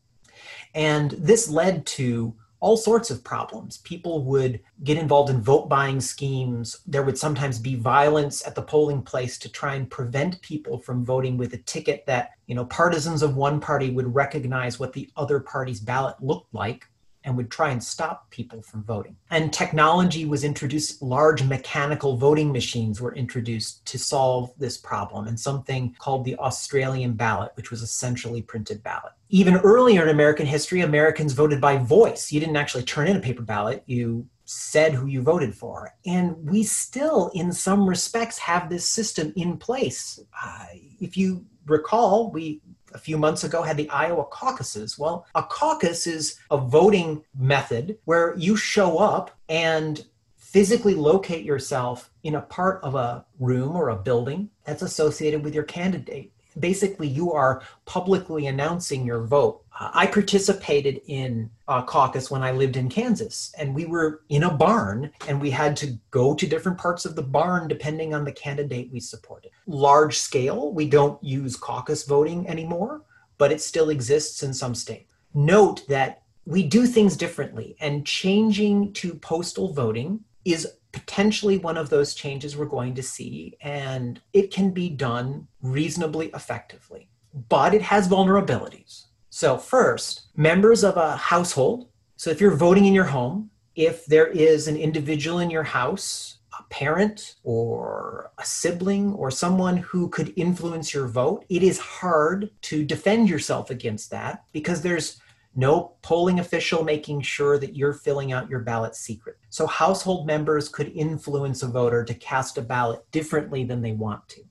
And 0.76 1.12
this 1.12 1.48
led 1.48 1.86
to 1.86 2.36
all 2.64 2.78
sorts 2.78 3.12
of 3.12 3.26
problems. 3.26 3.80
People 3.80 4.24
would 4.24 4.62
get 4.86 4.98
involved 4.98 5.30
in 5.30 5.42
vote 5.42 5.68
buying 5.68 6.00
schemes. 6.00 6.80
There 6.88 7.04
would 7.04 7.18
sometimes 7.18 7.60
be 7.60 7.76
violence 7.76 8.48
at 8.48 8.56
the 8.56 8.62
polling 8.62 9.02
place 9.02 9.38
to 9.40 9.52
try 9.52 9.76
and 9.76 9.92
prevent 9.92 10.42
people 10.42 10.78
from 10.78 11.04
voting 11.04 11.36
with 11.36 11.54
a 11.54 11.58
ticket 11.58 12.06
that, 12.06 12.32
you 12.48 12.56
know, 12.56 12.64
partisans 12.64 13.22
of 13.22 13.36
one 13.36 13.60
party 13.60 13.90
would 13.90 14.16
recognize 14.16 14.80
what 14.80 14.94
the 14.94 15.10
other 15.18 15.42
party's 15.42 15.82
ballot 15.82 16.16
looked 16.22 16.54
like 16.54 16.86
and 17.26 17.36
would 17.36 17.52
try 17.52 17.72
and 17.72 17.84
stop 17.84 18.30
people 18.30 18.62
from 18.62 18.84
voting. 18.84 19.16
And 19.30 19.52
technology 19.52 20.26
was 20.26 20.46
introduced, 20.46 21.02
large 21.02 21.44
mechanical 21.44 22.18
voting 22.18 22.52
machines 22.52 23.02
were 23.02 23.16
introduced 23.16 23.86
to 23.88 24.00
solve 24.00 24.54
this 24.58 24.78
problem, 24.78 25.28
and 25.28 25.40
something 25.40 25.96
called 26.00 26.26
the 26.26 26.38
Australian 26.38 27.14
ballot, 27.14 27.52
which 27.56 27.72
was 27.72 27.82
essentially 27.82 28.42
printed 28.42 28.84
ballot. 28.84 29.14
Even 29.34 29.58
earlier 29.58 30.04
in 30.04 30.10
American 30.10 30.46
history, 30.46 30.82
Americans 30.82 31.34
voted 31.34 31.60
by 31.60 31.78
voice. 31.78 32.32
You 32.32 32.40
didn't 32.40 32.56
actually 32.56 32.84
turn 32.84 33.08
in 33.08 33.18
a 33.18 33.20
paper 33.20 33.42
ballot, 33.42 33.82
you 33.88 34.28
said 34.46 34.94
who 34.94 35.08
you 35.08 35.24
voted 35.24 35.56
for. 35.56 35.92
And 36.06 36.36
we 36.48 36.62
still, 36.62 37.32
in 37.34 37.52
some 37.52 37.90
respects, 37.90 38.38
have 38.38 38.70
this 38.70 38.88
system 38.88 39.34
in 39.36 39.58
place. 39.58 40.20
Uh, 40.40 40.66
if 41.00 41.18
you 41.18 41.48
recall, 41.66 42.30
we 42.30 42.62
a 42.94 43.00
few 43.00 43.18
months 43.18 43.44
ago 43.44 43.64
had 43.64 43.76
the 43.76 43.90
Iowa 43.90 44.26
caucuses. 44.26 45.00
Well, 45.00 45.26
a 45.34 45.42
caucus 45.42 46.06
is 46.06 46.40
a 46.52 46.58
voting 46.58 47.24
method 47.36 47.98
where 48.06 48.36
you 48.38 48.56
show 48.56 49.00
up 49.00 49.32
and 49.50 50.06
physically 50.38 50.94
locate 50.94 51.44
yourself 51.44 52.12
in 52.22 52.36
a 52.36 52.42
part 52.42 52.84
of 52.84 52.94
a 52.94 53.26
room 53.40 53.76
or 53.76 53.90
a 53.90 53.96
building 53.96 54.52
that's 54.64 54.84
associated 54.84 55.44
with 55.44 55.56
your 55.56 55.64
candidate. 55.64 56.33
Basically, 56.60 57.08
you 57.08 57.32
are 57.32 57.62
publicly 57.86 58.48
announcing 58.48 59.06
your 59.06 59.24
vote 59.26 59.64
I 59.80 60.06
participated 60.06 61.02
in 61.08 61.50
a 61.68 61.82
caucus 61.82 62.30
when 62.30 62.44
I 62.44 62.52
lived 62.52 62.78
in 62.78 62.90
Kansas, 62.90 63.52
and 63.58 63.74
we 63.74 63.86
were 63.86 64.22
in 64.30 64.44
a 64.44 64.54
barn, 64.54 65.12
and 65.28 65.42
we 65.42 65.50
had 65.50 65.76
to 65.78 65.98
go 66.12 66.36
to 66.36 66.48
different 66.48 66.78
parts 66.78 67.06
of 67.06 67.16
the 67.16 67.24
barn 67.24 67.68
depending 67.68 68.14
on 68.14 68.24
the 68.24 68.32
candidate 68.32 68.92
we 68.92 69.00
supported. 69.00 69.52
Large 69.66 70.20
scale, 70.20 70.72
we 70.72 70.88
don't 70.88 71.22
use 71.24 71.56
caucus 71.56 72.06
voting 72.06 72.48
anymore, 72.48 73.02
but 73.40 73.52
it 73.52 73.62
still 73.62 73.90
exists 73.90 74.44
in 74.44 74.54
some 74.54 74.76
states. 74.76 75.12
Note 75.34 75.88
that 75.88 76.22
we 76.46 76.62
do 76.62 76.86
things 76.86 77.18
differently, 77.18 77.76
and 77.80 78.06
changing 78.06 78.94
to 78.94 79.16
postal 79.16 79.74
voting 79.74 80.20
is 80.46 80.68
potentially 80.94 81.58
one 81.58 81.76
of 81.76 81.90
those 81.90 82.16
changes 82.16 82.56
we're 82.56 82.66
going 82.66 82.96
to 82.96 83.04
see, 83.04 83.58
and 83.62 84.22
it 84.32 84.52
can 84.52 84.72
be 84.72 84.90
done 84.90 85.48
reasonably 85.62 86.28
effectively. 86.28 87.10
But 87.50 87.74
it 87.74 87.82
has 87.82 88.08
vulnerabilities 88.08 89.08
so, 89.36 89.58
first, 89.58 90.28
members 90.38 90.84
of 90.84 90.96
a 90.96 91.18
household. 91.18 91.88
So, 92.18 92.30
if 92.30 92.40
you're 92.40 92.56
voting 92.56 92.86
in 92.86 92.94
your 92.94 93.06
home, 93.06 93.50
if 93.74 94.06
there 94.06 94.28
is 94.28 94.68
an 94.68 94.78
individual 94.78 95.40
in 95.40 95.50
your 95.50 95.64
house, 95.64 96.38
a 96.60 96.62
parent 96.70 97.34
or 97.44 98.30
a 98.38 98.46
sibling 98.46 99.12
or 99.14 99.32
someone 99.32 99.78
who 99.78 100.08
could 100.10 100.34
influence 100.36 100.94
your 100.94 101.08
vote, 101.08 101.46
it 101.50 101.64
is 101.64 101.80
hard 101.80 102.52
to 102.70 102.86
defend 102.86 103.28
yourself 103.28 103.72
against 103.72 104.12
that 104.12 104.44
because 104.52 104.84
there's 104.84 105.20
no 105.56 105.96
polling 106.02 106.40
official 106.40 106.84
making 106.84 107.22
sure 107.22 107.58
that 107.60 107.76
you're 107.76 107.94
filling 107.94 108.32
out 108.32 108.50
your 108.50 108.60
ballot 108.60 108.96
secret. 108.96 109.38
So, 109.50 109.68
household 109.68 110.26
members 110.28 110.70
could 110.70 110.92
influence 110.96 111.64
a 111.64 111.68
voter 111.68 112.04
to 112.04 112.14
cast 112.14 112.58
a 112.58 112.62
ballot 112.62 113.04
differently 113.12 113.64
than 113.64 113.82
they 113.82 113.92
want 113.92 114.28
to. 114.30 114.42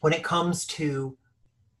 When 0.00 0.12
it 0.12 0.22
comes 0.22 0.64
to 0.66 1.16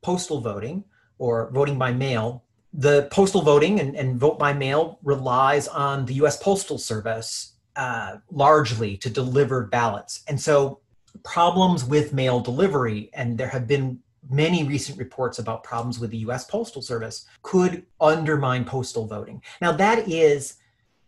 postal 0.02 0.40
voting, 0.40 0.84
or 1.18 1.50
voting 1.52 1.78
by 1.78 1.92
mail, 1.92 2.44
the 2.72 3.08
postal 3.10 3.42
voting 3.42 3.80
and, 3.80 3.96
and 3.96 4.18
vote 4.18 4.38
by 4.38 4.52
mail 4.52 4.98
relies 5.02 5.68
on 5.68 6.06
the 6.06 6.14
US 6.14 6.36
Postal 6.36 6.78
Service 6.78 7.54
uh, 7.76 8.16
largely 8.30 8.96
to 8.98 9.10
deliver 9.10 9.66
ballots. 9.66 10.22
And 10.28 10.40
so 10.40 10.80
problems 11.24 11.84
with 11.84 12.12
mail 12.12 12.40
delivery, 12.40 13.10
and 13.12 13.38
there 13.38 13.48
have 13.48 13.66
been 13.66 14.00
many 14.30 14.64
recent 14.64 14.98
reports 14.98 15.38
about 15.38 15.64
problems 15.64 15.98
with 15.98 16.10
the 16.10 16.18
US 16.18 16.44
Postal 16.44 16.82
Service, 16.82 17.26
could 17.42 17.86
undermine 18.00 18.64
postal 18.64 19.06
voting. 19.06 19.42
Now, 19.60 19.72
that 19.72 20.08
is 20.08 20.58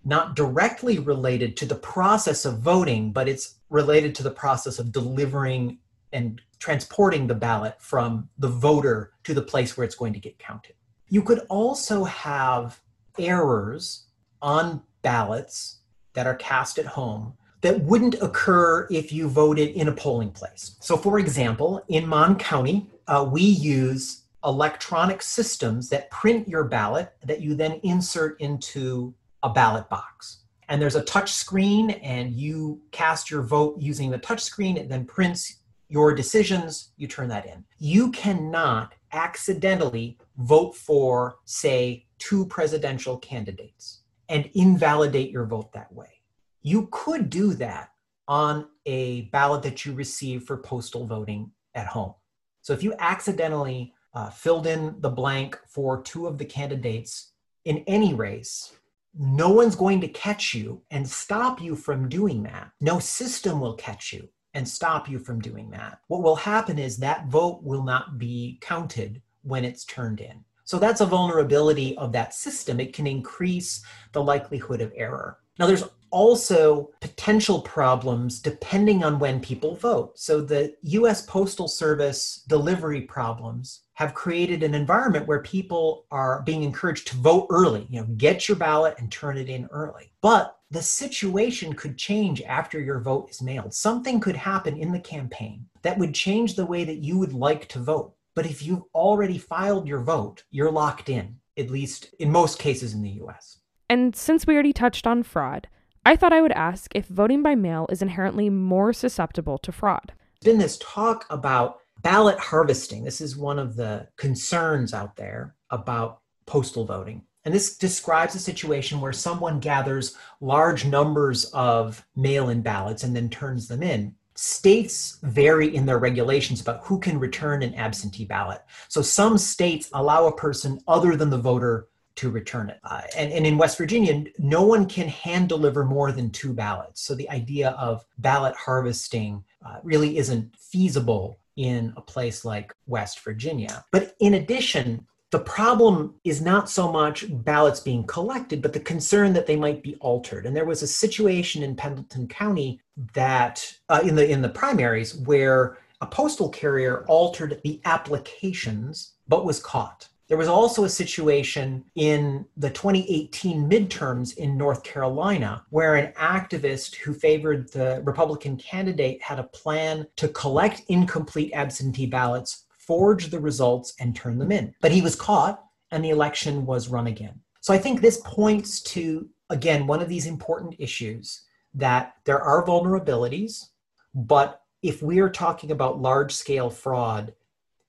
not 0.05 0.35
directly 0.35 0.99
related 0.99 1.57
to 1.59 1.67
the 1.67 1.75
process 1.75 2.45
of 2.45 2.61
voting, 2.61 3.13
but 3.13 3.29
it's 3.29 3.57
related 3.69 4.15
to 4.17 4.23
the 4.23 4.31
process 4.31 4.79
of 4.79 4.93
delivering 4.93 5.79
and 6.13 6.41
transporting 6.59 7.27
the 7.27 7.35
ballot 7.35 7.77
from 7.79 8.29
the 8.39 8.49
voter 8.49 9.13
to 9.25 9.35
the 9.35 9.43
place 9.43 9.77
where 9.77 9.85
it's 9.85 9.95
going 9.95 10.13
to 10.13 10.21
get 10.21 10.39
counted. 10.39 10.75
You 11.09 11.23
could 11.23 11.41
also 11.49 12.05
have 12.05 12.81
errors 13.19 14.07
on 14.41 14.83
ballots 15.03 15.81
that 16.15 16.27
are 16.27 16.35
cast 16.35 16.79
at 16.79 16.87
home 16.87 17.35
that 17.63 17.81
wouldn't 17.83 18.15
occur 18.23 18.87
if 18.91 19.13
you 19.13 19.29
voted 19.29 19.71
in 19.71 19.89
a 19.89 19.93
polling 19.93 20.31
place. 20.31 20.77
So, 20.81 20.97
for 20.97 21.19
example, 21.19 21.85
in 21.89 22.07
Mon 22.07 22.37
County, 22.37 22.87
uh, 23.07 23.29
we 23.31 23.43
use 23.43 24.23
electronic 24.45 25.21
systems 25.21 25.89
that 25.91 26.11
print 26.11 26.49
your 26.49 26.65
ballot 26.65 27.13
that 27.25 27.41
you 27.41 27.55
then 27.55 27.81
insert 27.83 28.41
into 28.41 29.15
a 29.43 29.51
ballot 29.51 29.89
box. 29.89 30.39
And 30.69 30.81
there's 30.81 30.97
a 30.97 31.03
touch 31.03 31.33
screen, 31.33 31.91
and 31.91 32.33
you 32.33 32.81
cast 32.93 33.31
your 33.31 33.43
vote 33.43 33.77
using 33.79 34.11
the 34.11 34.19
touch 34.19 34.41
screen. 34.43 34.77
It 34.77 34.89
then 34.89 35.05
prints 35.05 35.57
your 35.89 36.15
decisions, 36.15 36.93
you 36.97 37.09
turn 37.09 37.29
that 37.29 37.47
in. 37.47 37.65
You 37.79 38.13
cannot 38.13 38.95
accidentally 39.13 40.17
vote 40.39 40.77
for, 40.77 41.39
say, 41.45 42.07
two 42.19 42.47
presidential 42.47 43.19
candidates 43.19 44.03
and 44.29 44.49
invalidate 44.55 45.33
your 45.33 45.45
vote 45.45 45.73
that 45.73 45.93
way. 45.93 46.20
You 46.63 46.89
could 46.91 47.31
do 47.31 47.55
that 47.55 47.91
on 48.29 48.67
a 48.87 49.23
ballot 49.33 49.63
that 49.63 49.85
you 49.85 49.93
receive 49.93 50.45
for 50.45 50.57
postal 50.57 51.07
voting 51.07 51.51
at 51.75 51.87
home. 51.87 52.15
So 52.63 52.73
if 52.73 52.83
you 52.83 52.95
accidentally 52.99 53.95
uh, 54.15 54.31
filled 54.31 54.67
in 54.67 54.97
the 55.01 55.09
blank 55.09 55.59
for 55.67 56.03
two 56.03 56.27
of 56.27 56.39
the 56.39 56.45
candidates 56.45 57.33
in 57.65 57.79
any 57.87 58.15
race, 58.15 58.73
no 59.19 59.51
one's 59.51 59.75
going 59.75 60.01
to 60.03 60.09
catch 60.09 60.55
you 60.55 60.83
and 60.91 61.09
stop 61.09 61.61
you 61.61 61.75
from 61.75 62.09
doing 62.09 62.43
that. 62.45 62.71
No 62.81 62.99
system 62.99 63.61
will 63.61 63.75
catch 63.75 64.13
you 64.13 64.29
and 64.55 64.69
stop 64.69 65.09
you 65.09 65.19
from 65.19 65.41
doing 65.41 65.71
that. 65.71 66.01
What 66.09 66.23
will 66.23 66.37
happen 66.37 66.79
is 66.79 66.97
that 66.99 67.27
vote 67.27 67.63
will 67.63 67.83
not 67.83 68.19
be 68.19 68.59
counted 68.61 69.23
when 69.43 69.65
it's 69.65 69.85
turned 69.85 70.21
in. 70.21 70.45
So 70.65 70.79
that's 70.79 71.01
a 71.01 71.07
vulnerability 71.07 71.97
of 71.99 72.13
that 72.13 72.35
system. 72.35 72.79
It 72.79 72.93
can 72.93 73.07
increase 73.07 73.83
the 74.13 74.23
likelihood 74.23 74.81
of 74.81 74.93
error. 74.95 75.39
Now, 75.59 75.67
there's 75.67 75.85
also 76.11 76.91
potential 77.01 77.61
problems 77.63 78.41
depending 78.41 79.05
on 79.05 79.19
when 79.19 79.41
people 79.41 79.75
vote. 79.77 80.19
So 80.19 80.41
the 80.41 80.75
US 80.83 81.23
Postal 81.27 81.69
Service 81.69 82.45
delivery 82.49 83.03
problems 83.03 83.83
have 83.95 84.15
created 84.15 84.63
an 84.63 84.75
environment 84.75 85.27
where 85.27 85.43
people 85.43 86.07
are 86.11 86.43
being 86.43 86.63
encouraged 86.63 87.09
to 87.09 87.17
vote 87.17 87.47
early, 87.51 87.87
you 87.91 88.01
know, 88.01 88.07
get 88.17 88.49
your 88.49 88.57
ballot 88.57 88.95
and 88.99 89.13
turn 89.13 89.37
it 89.37 89.49
in 89.49 89.69
early. 89.71 90.11
But 90.23 90.57
the 90.71 90.83
situation 90.83 91.75
could 91.75 91.99
change 91.99 92.41
after 92.43 92.81
your 92.81 93.01
vote 93.01 93.29
is 93.31 93.43
mailed. 93.43 93.75
Something 93.75 94.21
could 94.21 94.37
happen 94.37 94.77
in 94.77 94.93
the 94.93 95.01
campaign 95.01 95.67
that 95.83 95.99
would 95.99 96.15
change 96.15 96.55
the 96.55 96.67
way 96.67 96.85
that 96.85 96.99
you 96.99 97.19
would 97.19 97.33
like 97.33 97.69
to 97.69 97.79
vote. 97.79 98.15
But 98.35 98.47
if 98.47 98.63
you've 98.63 98.85
already 98.95 99.37
filed 99.37 99.89
your 99.89 100.01
vote, 100.01 100.45
you're 100.51 100.71
locked 100.71 101.09
in, 101.09 101.37
at 101.59 101.71
least 101.71 102.15
in 102.21 102.31
most 102.31 102.59
cases 102.59 102.95
in 102.95 103.03
the 103.03 103.21
US. 103.23 103.59
And 103.89 104.15
since 104.15 104.47
we 104.47 104.55
already 104.55 104.73
touched 104.73 105.07
on 105.07 105.25
fraud, 105.25 105.67
I 106.05 106.17
thought 106.17 106.33
I 106.33 106.41
would 106.41 106.53
ask 106.53 106.91
if 106.95 107.07
voting 107.07 107.43
by 107.43 107.55
mail 107.55 107.87
is 107.91 108.01
inherently 108.01 108.49
more 108.49 108.93
susceptible 108.93 109.59
to 109.59 109.73
fraud. 109.73 110.13
There's 110.41 110.55
been 110.55 110.61
this 110.61 110.79
talk 110.79 111.27
about 111.29 111.81
ballot 112.03 112.39
harvesting. 112.39 113.05
This 113.05 113.21
is 113.21 113.37
one 113.37 113.59
of 113.59 113.77
the 113.77 114.09
concerns 114.17 114.95
out 114.95 115.17
there 115.17 115.55
about 115.69 116.21
postal 116.47 116.87
voting. 116.87 117.23
And 117.45 117.55
this 117.55 117.77
describes 117.77 118.35
a 118.35 118.39
situation 118.39 119.01
where 119.01 119.13
someone 119.13 119.61
gathers 119.61 120.17
large 120.41 120.87
numbers 120.87 121.45
of 121.53 122.05
mail 122.17 122.49
in 122.49 122.63
ballots 122.63 123.03
and 123.03 123.15
then 123.15 123.29
turns 123.29 123.69
them 123.69 123.83
in. 123.83 124.15
States 124.37 125.19
vary 125.23 125.75
in 125.75 125.85
their 125.85 125.99
regulations 125.99 126.63
about 126.63 126.81
who 126.85 126.99
can 126.99 127.19
return 127.19 127.63
an 127.63 127.75
absentee 127.75 128.25
ballot. 128.25 128.63
So 128.89 129.03
some 129.03 129.37
states 129.37 129.91
allow 129.93 130.27
a 130.27 130.37
person 130.37 130.81
other 130.89 131.15
than 131.15 131.29
the 131.29 131.39
voter 131.39 131.89
to 132.21 132.31
return 132.31 132.69
it. 132.69 132.79
Uh, 132.85 133.01
and, 133.17 133.33
and 133.33 133.47
in 133.47 133.57
West 133.57 133.79
Virginia, 133.79 134.25
no 134.39 134.63
one 134.63 134.85
can 134.87 135.09
hand 135.09 135.49
deliver 135.49 135.87
more 135.87 136.13
than 136.13 136.29
two 136.29 136.53
ballots. 136.53 137.01
So 137.01 137.15
the 137.15 137.31
idea 137.31 137.71
of 137.71 138.05
ballot 138.19 138.55
harvesting 138.55 139.43
uh, 139.65 139.79
really 139.83 140.19
isn't 140.19 140.55
feasible 140.59 141.39
in 141.57 141.95
a 141.97 142.03
place 142.03 142.45
like 142.45 142.75
West 142.87 143.21
Virginia. 143.21 143.87
But 143.91 144.17
in 144.21 144.35
addition, 144.35 145.07
the 145.31 145.39
problem 145.39 146.15
is 146.25 146.43
not 146.43 146.69
so 146.69 146.93
much 146.93 147.25
ballots 147.31 147.81
being 147.81 148.05
collected, 148.05 148.61
but 148.61 148.75
the 148.75 148.81
concern 148.81 149.33
that 149.33 149.47
they 149.47 149.57
might 149.57 149.83
be 149.83 149.95
altered. 149.97 150.45
And 150.45 150.55
there 150.55 150.67
was 150.67 150.83
a 150.83 150.87
situation 150.87 151.63
in 151.63 151.75
Pendleton 151.75 152.29
County 152.29 152.81
that 153.15 153.65
uh, 153.89 154.01
in 154.05 154.15
the 154.15 154.29
in 154.29 154.43
the 154.43 154.49
primaries 154.51 155.15
where 155.15 155.79
a 156.03 156.07
postal 156.07 156.51
carrier 156.51 157.05
altered 157.07 157.61
the 157.65 157.81
applications 157.87 159.15
but 159.27 159.47
was 159.47 159.61
caught. 159.61 160.09
There 160.31 160.39
was 160.39 160.47
also 160.47 160.85
a 160.85 160.89
situation 160.89 161.85
in 161.97 162.47
the 162.57 162.71
2018 162.71 163.69
midterms 163.69 164.37
in 164.37 164.57
North 164.57 164.85
Carolina 164.85 165.67
where 165.71 165.97
an 165.97 166.13
activist 166.13 166.95
who 166.95 167.13
favored 167.13 167.73
the 167.73 168.01
Republican 168.05 168.57
candidate 168.57 169.21
had 169.21 169.41
a 169.41 169.49
plan 169.49 170.07
to 170.15 170.29
collect 170.29 170.83
incomplete 170.87 171.51
absentee 171.53 172.07
ballots, 172.07 172.67
forge 172.79 173.31
the 173.31 173.41
results, 173.41 173.95
and 173.99 174.15
turn 174.15 174.39
them 174.39 174.53
in. 174.53 174.73
But 174.81 174.93
he 174.93 175.03
was 175.03 175.17
caught 175.17 175.65
and 175.91 176.05
the 176.05 176.11
election 176.11 176.65
was 176.65 176.87
run 176.87 177.09
again. 177.09 177.41
So 177.61 177.75
I 177.75 177.79
think 177.79 178.01
this 178.01 178.23
points 178.25 178.83
to, 178.83 179.29
again, 179.51 179.89
one 179.89 180.01
of 180.01 180.09
these 180.09 180.27
important 180.27 180.77
issues 180.79 181.43
that 181.75 182.15
there 182.25 182.41
are 182.41 182.65
vulnerabilities, 182.65 183.71
but 184.15 184.63
if 184.81 185.03
we 185.03 185.19
are 185.19 185.29
talking 185.29 185.73
about 185.73 186.01
large 186.01 186.33
scale 186.33 186.71
fraud, 186.71 187.35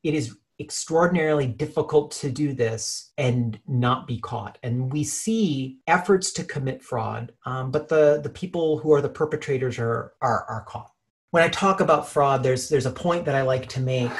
it 0.01 0.15
is 0.15 0.35
extraordinarily 0.61 1.47
difficult 1.47 2.11
to 2.11 2.29
do 2.29 2.53
this 2.53 3.11
and 3.17 3.59
not 3.67 4.07
be 4.07 4.19
caught. 4.19 4.57
And 4.63 4.91
we 4.91 5.03
see 5.03 5.79
efforts 5.87 6.31
to 6.33 6.43
commit 6.43 6.83
fraud, 6.83 7.33
um, 7.45 7.71
but 7.71 7.89
the, 7.89 8.21
the 8.23 8.29
people 8.29 8.77
who 8.77 8.93
are 8.93 9.01
the 9.01 9.09
perpetrators 9.09 9.79
are, 9.79 10.13
are, 10.21 10.45
are 10.47 10.65
caught. 10.67 10.91
When 11.31 11.43
I 11.43 11.49
talk 11.49 11.81
about 11.81 12.07
fraud, 12.07 12.43
there's, 12.43 12.69
there's 12.69 12.85
a 12.85 12.91
point 12.91 13.25
that 13.25 13.35
I 13.35 13.41
like 13.41 13.67
to 13.69 13.81
make. 13.81 14.11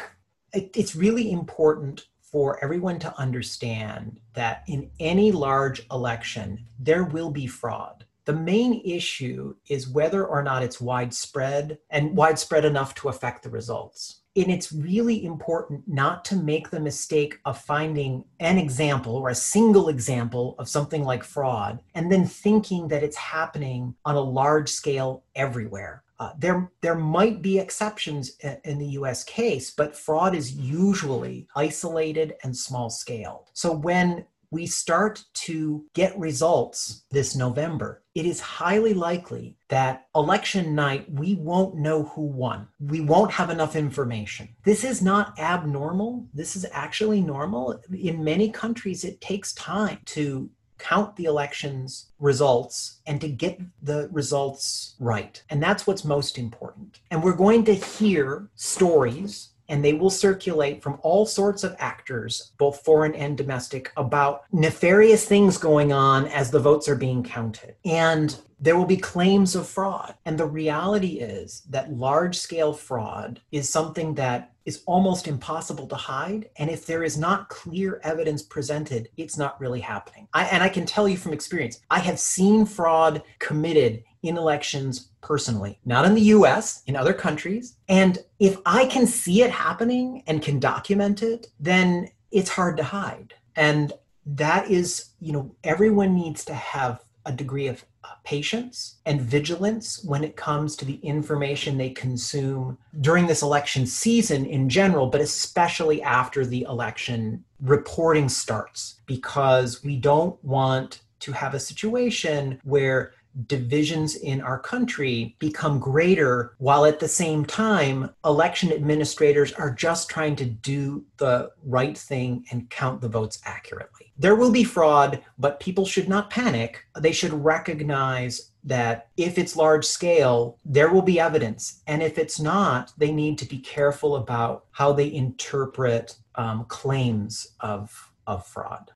It, 0.53 0.71
it's 0.75 0.95
really 0.95 1.31
important 1.31 2.07
for 2.21 2.63
everyone 2.63 2.97
to 2.99 3.19
understand 3.19 4.19
that 4.33 4.63
in 4.67 4.89
any 4.99 5.31
large 5.31 5.85
election, 5.91 6.65
there 6.79 7.03
will 7.03 7.29
be 7.29 7.47
fraud. 7.47 8.05
The 8.25 8.33
main 8.33 8.81
issue 8.85 9.55
is 9.67 9.89
whether 9.89 10.25
or 10.25 10.41
not 10.41 10.63
it's 10.63 10.79
widespread 10.79 11.79
and 11.89 12.15
widespread 12.15 12.63
enough 12.63 12.95
to 12.95 13.09
affect 13.09 13.43
the 13.43 13.49
results 13.49 14.20
and 14.35 14.49
it's 14.49 14.71
really 14.71 15.25
important 15.25 15.83
not 15.87 16.23
to 16.25 16.35
make 16.35 16.69
the 16.69 16.79
mistake 16.79 17.39
of 17.45 17.57
finding 17.57 18.23
an 18.39 18.57
example 18.57 19.15
or 19.15 19.29
a 19.29 19.35
single 19.35 19.89
example 19.89 20.55
of 20.57 20.69
something 20.69 21.03
like 21.03 21.23
fraud 21.23 21.81
and 21.95 22.11
then 22.11 22.25
thinking 22.25 22.87
that 22.87 23.03
it's 23.03 23.17
happening 23.17 23.93
on 24.05 24.15
a 24.15 24.21
large 24.21 24.69
scale 24.69 25.23
everywhere. 25.35 26.03
Uh, 26.19 26.31
there, 26.37 26.71
there 26.81 26.95
might 26.95 27.41
be 27.41 27.57
exceptions 27.57 28.37
in 28.63 28.77
the 28.77 28.89
US 28.89 29.23
case, 29.23 29.71
but 29.71 29.95
fraud 29.95 30.35
is 30.35 30.53
usually 30.53 31.47
isolated 31.55 32.35
and 32.43 32.55
small 32.55 32.89
scale. 32.89 33.47
So 33.53 33.71
when 33.73 34.25
we 34.51 34.65
start 34.67 35.23
to 35.33 35.85
get 35.93 36.17
results 36.19 37.05
this 37.09 37.35
November, 37.35 38.03
it 38.13 38.25
is 38.25 38.39
highly 38.41 38.93
likely 38.93 39.55
that 39.69 40.07
election 40.15 40.75
night 40.75 41.09
we 41.11 41.35
won't 41.35 41.75
know 41.75 42.03
who 42.03 42.23
won. 42.23 42.67
We 42.79 42.99
won't 42.99 43.31
have 43.31 43.49
enough 43.49 43.75
information. 43.75 44.49
This 44.65 44.83
is 44.83 45.01
not 45.01 45.39
abnormal. 45.39 46.27
This 46.33 46.55
is 46.57 46.65
actually 46.73 47.21
normal. 47.21 47.81
In 47.97 48.23
many 48.23 48.51
countries, 48.51 49.05
it 49.05 49.21
takes 49.21 49.53
time 49.53 49.99
to 50.07 50.49
count 50.77 51.15
the 51.15 51.25
election's 51.25 52.11
results 52.19 53.01
and 53.05 53.21
to 53.21 53.29
get 53.29 53.61
the 53.83 54.09
results 54.11 54.95
right. 54.99 55.41
And 55.49 55.61
that's 55.61 55.85
what's 55.85 56.03
most 56.03 56.37
important. 56.37 56.99
And 57.11 57.23
we're 57.23 57.35
going 57.35 57.63
to 57.65 57.73
hear 57.73 58.49
stories 58.55 59.50
and 59.71 59.83
they 59.83 59.93
will 59.93 60.09
circulate 60.09 60.83
from 60.83 60.99
all 61.01 61.25
sorts 61.25 61.63
of 61.63 61.75
actors, 61.79 62.51
both 62.57 62.83
foreign 62.83 63.15
and 63.15 63.37
domestic, 63.37 63.91
about 63.95 64.43
nefarious 64.51 65.25
things 65.25 65.57
going 65.57 65.93
on 65.93 66.27
as 66.27 66.51
the 66.51 66.59
votes 66.59 66.89
are 66.89 66.95
being 66.95 67.23
counted. 67.23 67.75
And 67.85 68.37
there 68.59 68.77
will 68.77 68.85
be 68.85 68.97
claims 68.97 69.55
of 69.55 69.67
fraud. 69.67 70.13
And 70.25 70.37
the 70.37 70.45
reality 70.45 71.19
is 71.19 71.63
that 71.69 71.93
large 71.93 72.37
scale 72.37 72.73
fraud 72.73 73.41
is 73.51 73.69
something 73.69 74.13
that 74.15 74.51
is 74.65 74.83
almost 74.85 75.27
impossible 75.27 75.87
to 75.87 75.95
hide. 75.95 76.49
And 76.57 76.69
if 76.69 76.85
there 76.85 77.03
is 77.03 77.17
not 77.17 77.49
clear 77.49 77.99
evidence 78.03 78.43
presented, 78.43 79.09
it's 79.17 79.37
not 79.37 79.59
really 79.59 79.79
happening. 79.79 80.27
I, 80.33 80.45
and 80.45 80.61
I 80.61 80.69
can 80.69 80.85
tell 80.85 81.07
you 81.07 81.17
from 81.17 81.33
experience, 81.33 81.79
I 81.89 81.99
have 81.99 82.19
seen 82.19 82.65
fraud 82.65 83.23
committed 83.39 84.03
in 84.23 84.37
elections 84.37 85.09
personally, 85.21 85.79
not 85.85 86.05
in 86.05 86.13
the 86.13 86.21
US, 86.21 86.83
in 86.87 86.95
other 86.95 87.13
countries. 87.13 87.77
And 87.87 88.19
if 88.39 88.57
I 88.65 88.85
can 88.85 89.07
see 89.07 89.41
it 89.41 89.51
happening 89.51 90.23
and 90.27 90.41
can 90.41 90.59
document 90.59 91.23
it, 91.23 91.47
then 91.59 92.09
it's 92.31 92.49
hard 92.49 92.77
to 92.77 92.83
hide. 92.83 93.33
And 93.55 93.93
that 94.25 94.69
is, 94.69 95.11
you 95.19 95.33
know, 95.33 95.55
everyone 95.63 96.13
needs 96.13 96.45
to 96.45 96.53
have 96.53 97.03
a 97.25 97.31
degree 97.31 97.67
of 97.67 97.83
uh, 98.03 98.09
patience 98.23 98.97
and 99.05 99.21
vigilance 99.21 100.03
when 100.03 100.23
it 100.23 100.35
comes 100.35 100.75
to 100.75 100.85
the 100.85 100.95
information 100.95 101.77
they 101.77 101.89
consume 101.89 102.77
during 103.01 103.27
this 103.27 103.43
election 103.43 103.85
season 103.85 104.45
in 104.45 104.69
general, 104.69 105.07
but 105.07 105.21
especially 105.21 106.01
after 106.01 106.45
the 106.45 106.63
election 106.63 107.43
reporting 107.61 108.27
starts, 108.27 108.99
because 109.05 109.83
we 109.83 109.97
don't 109.97 110.43
want 110.43 111.01
to 111.19 111.31
have 111.31 111.53
a 111.53 111.59
situation 111.59 112.59
where 112.63 113.13
divisions 113.47 114.15
in 114.15 114.41
our 114.41 114.59
country 114.59 115.35
become 115.39 115.79
greater 115.79 116.55
while 116.57 116.85
at 116.85 116.99
the 116.99 117.07
same 117.07 117.45
time 117.45 118.09
election 118.25 118.71
administrators 118.71 119.53
are 119.53 119.71
just 119.71 120.09
trying 120.09 120.35
to 120.35 120.45
do 120.45 121.05
the 121.17 121.51
right 121.63 121.97
thing 121.97 122.45
and 122.51 122.69
count 122.69 123.01
the 123.01 123.09
votes 123.09 123.39
accurately. 123.45 124.11
There 124.17 124.35
will 124.35 124.51
be 124.51 124.63
fraud, 124.63 125.23
but 125.39 125.59
people 125.59 125.85
should 125.85 126.09
not 126.09 126.29
panic. 126.29 126.85
They 126.99 127.11
should 127.11 127.33
recognize 127.33 128.51
that 128.63 129.07
if 129.17 129.37
it's 129.37 129.55
large 129.55 129.85
scale, 129.85 130.57
there 130.63 130.91
will 130.93 131.01
be 131.01 131.19
evidence. 131.19 131.81
And 131.87 132.03
if 132.03 132.17
it's 132.17 132.39
not, 132.39 132.93
they 132.97 133.11
need 133.11 133.37
to 133.39 133.45
be 133.45 133.57
careful 133.57 134.17
about 134.17 134.65
how 134.71 134.93
they 134.93 135.11
interpret 135.11 136.17
um, 136.35 136.65
claims 136.65 137.53
of, 137.61 138.11
of 138.27 138.45
fraud. 138.45 138.91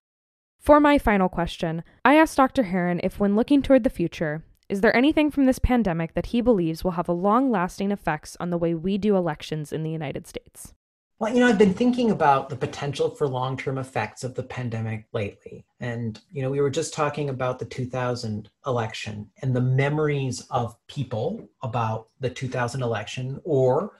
For 0.65 0.79
my 0.79 0.97
final 0.97 1.29
question, 1.29 1.83
I 2.03 2.15
asked 2.15 2.37
Dr. 2.37 2.63
Herron 2.63 2.99
if, 3.03 3.19
when 3.19 3.35
looking 3.35 3.61
toward 3.61 3.83
the 3.83 3.89
future, 3.91 4.43
is 4.67 4.81
there 4.81 4.95
anything 4.95 5.29
from 5.29 5.45
this 5.45 5.59
pandemic 5.59 6.15
that 6.15 6.25
he 6.25 6.41
believes 6.41 6.83
will 6.83 6.97
have 6.97 7.07
a 7.07 7.11
long 7.11 7.51
lasting 7.51 7.91
effects 7.91 8.35
on 8.39 8.49
the 8.49 8.57
way 8.57 8.73
we 8.73 8.97
do 8.97 9.15
elections 9.15 9.71
in 9.71 9.83
the 9.83 9.91
United 9.91 10.25
States? 10.25 10.73
Well, 11.19 11.31
you 11.31 11.39
know, 11.39 11.45
I've 11.45 11.59
been 11.59 11.75
thinking 11.75 12.09
about 12.09 12.49
the 12.49 12.55
potential 12.55 13.11
for 13.11 13.27
long 13.27 13.57
term 13.57 13.77
effects 13.77 14.23
of 14.23 14.33
the 14.33 14.41
pandemic 14.41 15.05
lately. 15.13 15.67
And, 15.81 16.19
you 16.31 16.41
know, 16.41 16.49
we 16.49 16.61
were 16.61 16.71
just 16.71 16.95
talking 16.95 17.29
about 17.29 17.59
the 17.59 17.65
2000 17.65 18.49
election 18.65 19.29
and 19.43 19.55
the 19.55 19.61
memories 19.61 20.47
of 20.49 20.75
people 20.87 21.47
about 21.61 22.07
the 22.21 22.31
2000 22.31 22.81
election, 22.81 23.39
or 23.43 23.99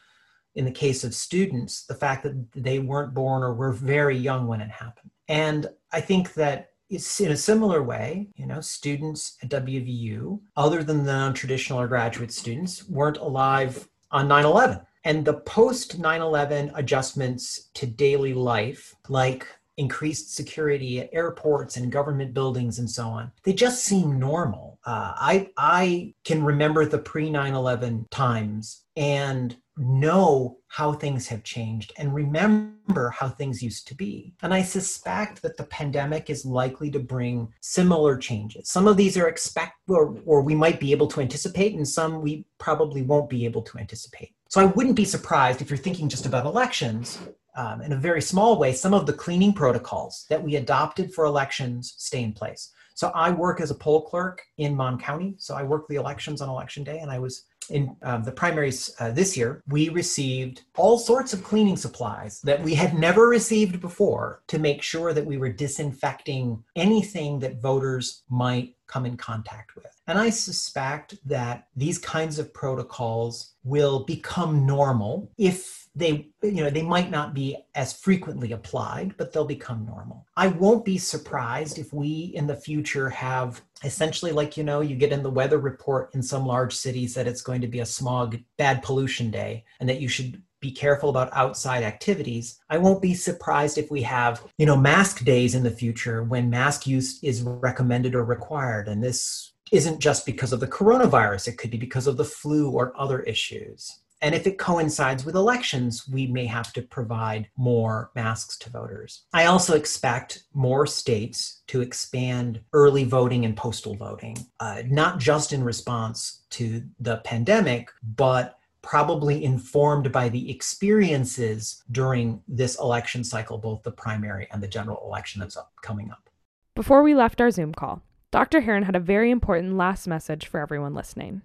in 0.55 0.65
the 0.65 0.71
case 0.71 1.03
of 1.03 1.13
students, 1.13 1.85
the 1.85 1.93
fact 1.93 2.23
that 2.23 2.51
they 2.53 2.79
weren't 2.79 3.13
born 3.13 3.43
or 3.43 3.53
were 3.53 3.71
very 3.71 4.17
young 4.17 4.47
when 4.47 4.61
it 4.61 4.71
happened. 4.71 5.11
And 5.27 5.67
I 5.91 6.01
think 6.01 6.33
that 6.35 6.69
it's 6.89 7.19
in 7.19 7.31
a 7.31 7.37
similar 7.37 7.81
way, 7.81 8.27
you 8.35 8.45
know, 8.45 8.61
students 8.61 9.37
at 9.41 9.49
WVU, 9.49 10.39
other 10.55 10.83
than 10.83 11.03
the 11.03 11.11
non-traditional 11.11 11.81
or 11.81 11.87
graduate 11.87 12.31
students, 12.31 12.87
weren't 12.87 13.17
alive 13.17 13.87
on 14.11 14.27
9/11. 14.27 14.85
And 15.03 15.25
the 15.25 15.35
post 15.41 15.99
9/11 15.99 16.71
adjustments 16.75 17.69
to 17.73 17.85
daily 17.85 18.33
life, 18.33 18.93
like 19.09 19.47
increased 19.77 20.35
security 20.35 20.99
at 20.99 21.09
airports 21.11 21.77
and 21.77 21.91
government 21.91 22.33
buildings 22.33 22.79
and 22.79 22.89
so 22.89 23.07
on. 23.07 23.31
They 23.43 23.53
just 23.53 23.83
seem 23.83 24.19
normal. 24.19 24.79
Uh, 24.85 25.13
I 25.15 25.49
I 25.57 26.13
can 26.23 26.43
remember 26.43 26.85
the 26.85 26.99
pre 26.99 27.29
9/11 27.29 28.09
times 28.09 28.83
and 28.95 29.57
know 29.77 30.57
how 30.67 30.93
things 30.93 31.27
have 31.27 31.43
changed 31.43 31.91
and 31.97 32.13
remember 32.13 33.09
how 33.09 33.27
things 33.27 33.61
used 33.61 33.87
to 33.87 33.95
be. 33.95 34.33
And 34.41 34.53
I 34.53 34.61
suspect 34.61 35.41
that 35.41 35.57
the 35.57 35.65
pandemic 35.65 36.29
is 36.29 36.45
likely 36.45 36.89
to 36.91 36.99
bring 36.99 37.51
similar 37.61 38.17
changes. 38.17 38.69
Some 38.69 38.87
of 38.87 38.95
these 38.95 39.17
are 39.17 39.27
expect 39.27 39.73
or, 39.89 40.17
or 40.25 40.41
we 40.41 40.55
might 40.55 40.79
be 40.79 40.91
able 40.91 41.07
to 41.07 41.21
anticipate, 41.21 41.75
and 41.75 41.87
some 41.87 42.21
we 42.21 42.45
probably 42.57 43.01
won't 43.01 43.29
be 43.29 43.45
able 43.45 43.63
to 43.63 43.77
anticipate. 43.77 44.33
So 44.49 44.61
I 44.61 44.65
wouldn't 44.65 44.95
be 44.95 45.05
surprised 45.05 45.61
if 45.61 45.69
you're 45.69 45.77
thinking 45.77 46.07
just 46.07 46.25
about 46.25 46.45
elections 46.45 47.19
um, 47.55 47.81
in 47.81 47.93
a 47.93 47.97
very 47.97 48.21
small 48.21 48.57
way, 48.57 48.73
some 48.73 48.93
of 48.93 49.05
the 49.05 49.13
cleaning 49.13 49.53
protocols 49.53 50.25
that 50.29 50.41
we 50.41 50.55
adopted 50.55 51.13
for 51.13 51.25
elections 51.25 51.95
stay 51.97 52.23
in 52.23 52.33
place. 52.33 52.71
So 52.93 53.11
I 53.13 53.31
work 53.31 53.59
as 53.59 53.71
a 53.71 53.75
poll 53.75 54.01
clerk 54.01 54.41
in 54.57 54.75
Mon 54.75 54.97
County. 54.97 55.35
So 55.37 55.55
I 55.55 55.63
work 55.63 55.87
the 55.87 55.95
elections 55.95 56.41
on 56.41 56.49
election 56.49 56.83
day, 56.83 56.99
and 56.99 57.11
I 57.11 57.19
was 57.19 57.43
in 57.69 57.95
um, 58.03 58.23
the 58.23 58.31
primaries 58.31 58.93
uh, 58.99 59.11
this 59.11 59.35
year. 59.35 59.63
We 59.67 59.89
received 59.89 60.63
all 60.77 60.97
sorts 60.97 61.33
of 61.33 61.43
cleaning 61.43 61.77
supplies 61.77 62.39
that 62.41 62.61
we 62.61 62.75
had 62.75 62.93
never 62.93 63.27
received 63.27 63.81
before 63.81 64.43
to 64.47 64.59
make 64.59 64.81
sure 64.81 65.13
that 65.13 65.25
we 65.25 65.37
were 65.37 65.49
disinfecting 65.49 66.63
anything 66.75 67.39
that 67.39 67.61
voters 67.61 68.23
might 68.29 68.75
come 68.87 69.05
in 69.05 69.17
contact 69.17 69.75
with. 69.75 69.87
And 70.07 70.19
I 70.19 70.29
suspect 70.29 71.15
that 71.25 71.67
these 71.75 71.97
kinds 71.97 72.37
of 72.37 72.53
protocols 72.53 73.53
will 73.63 74.03
become 74.05 74.65
normal 74.65 75.31
if 75.37 75.84
they 75.95 76.29
you 76.41 76.63
know 76.63 76.69
they 76.69 76.81
might 76.81 77.09
not 77.09 77.33
be 77.33 77.55
as 77.73 77.93
frequently 77.93 78.51
applied 78.51 79.15
but 79.17 79.31
they'll 79.31 79.45
become 79.45 79.85
normal. 79.85 80.25
I 80.35 80.47
won't 80.47 80.85
be 80.85 80.97
surprised 80.97 81.79
if 81.79 81.93
we 81.93 82.31
in 82.35 82.47
the 82.47 82.55
future 82.55 83.09
have 83.09 83.61
essentially 83.83 84.31
like 84.31 84.57
you 84.57 84.63
know 84.63 84.81
you 84.81 84.95
get 84.95 85.13
in 85.13 85.23
the 85.23 85.29
weather 85.29 85.57
report 85.57 86.13
in 86.13 86.21
some 86.21 86.45
large 86.45 86.75
cities 86.75 87.13
that 87.13 87.27
it's 87.27 87.41
going 87.41 87.61
to 87.61 87.67
be 87.67 87.79
a 87.79 87.85
smog 87.85 88.37
bad 88.57 88.83
pollution 88.83 89.31
day 89.31 89.63
and 89.79 89.87
that 89.87 90.01
you 90.01 90.07
should 90.07 90.41
be 90.59 90.71
careful 90.71 91.09
about 91.09 91.29
outside 91.33 91.83
activities. 91.83 92.59
I 92.69 92.77
won't 92.79 93.01
be 93.01 93.13
surprised 93.13 93.77
if 93.77 93.91
we 93.91 94.01
have 94.01 94.43
you 94.57 94.65
know 94.65 94.77
mask 94.77 95.23
days 95.23 95.55
in 95.55 95.63
the 95.63 95.71
future 95.71 96.23
when 96.23 96.49
mask 96.49 96.85
use 96.85 97.23
is 97.23 97.41
recommended 97.41 98.15
or 98.15 98.25
required. 98.25 98.87
And 98.87 99.01
this 99.01 99.53
isn't 99.71 99.99
just 99.99 100.25
because 100.25 100.53
of 100.53 100.59
the 100.59 100.67
coronavirus. 100.67 101.47
It 101.47 101.57
could 101.57 101.71
be 101.71 101.77
because 101.77 102.05
of 102.05 102.17
the 102.17 102.25
flu 102.25 102.69
or 102.69 102.93
other 102.99 103.21
issues 103.21 103.99
and 104.25 104.33
if 104.33 104.47
it 104.47 104.57
coincides 104.57 105.23
with 105.23 105.35
elections, 105.35 106.07
we 106.07 106.25
may 106.25 106.47
have 106.47 106.73
to 106.73 106.81
provide 106.81 107.47
more 107.57 108.09
masks 108.15 108.57
to 108.57 108.71
voters. 108.71 109.25
I 109.33 109.45
also 109.45 109.75
expect 109.75 110.45
more 110.51 110.87
states 110.87 111.61
to 111.67 111.81
expand 111.81 112.59
early 112.73 113.03
voting 113.03 113.45
and 113.45 113.55
postal 113.55 113.95
voting, 113.95 114.35
uh, 114.59 114.81
not 114.87 115.19
just 115.19 115.53
in 115.53 115.63
response 115.63 116.41
to 116.49 116.81
the 116.99 117.17
pandemic, 117.17 117.91
but 118.15 118.57
probably 118.81 119.43
informed 119.43 120.11
by 120.11 120.29
the 120.29 120.49
experiences 120.49 121.83
during 121.91 122.41
this 122.47 122.79
election 122.79 123.23
cycle, 123.23 123.59
both 123.59 123.83
the 123.83 123.91
primary 123.91 124.47
and 124.49 124.63
the 124.63 124.67
general 124.67 125.05
election 125.05 125.39
that's 125.39 125.55
up, 125.55 125.71
coming 125.83 126.09
up. 126.09 126.31
Before 126.73 127.03
we 127.03 127.13
left 127.13 127.39
our 127.41 127.51
Zoom 127.51 127.75
call, 127.75 128.01
Dr. 128.31 128.61
Herron 128.61 128.85
had 128.85 128.95
a 128.95 128.99
very 128.99 129.29
important 129.29 129.77
last 129.77 130.07
message 130.07 130.47
for 130.47 130.59
everyone 130.59 130.95
listening. 130.95 131.43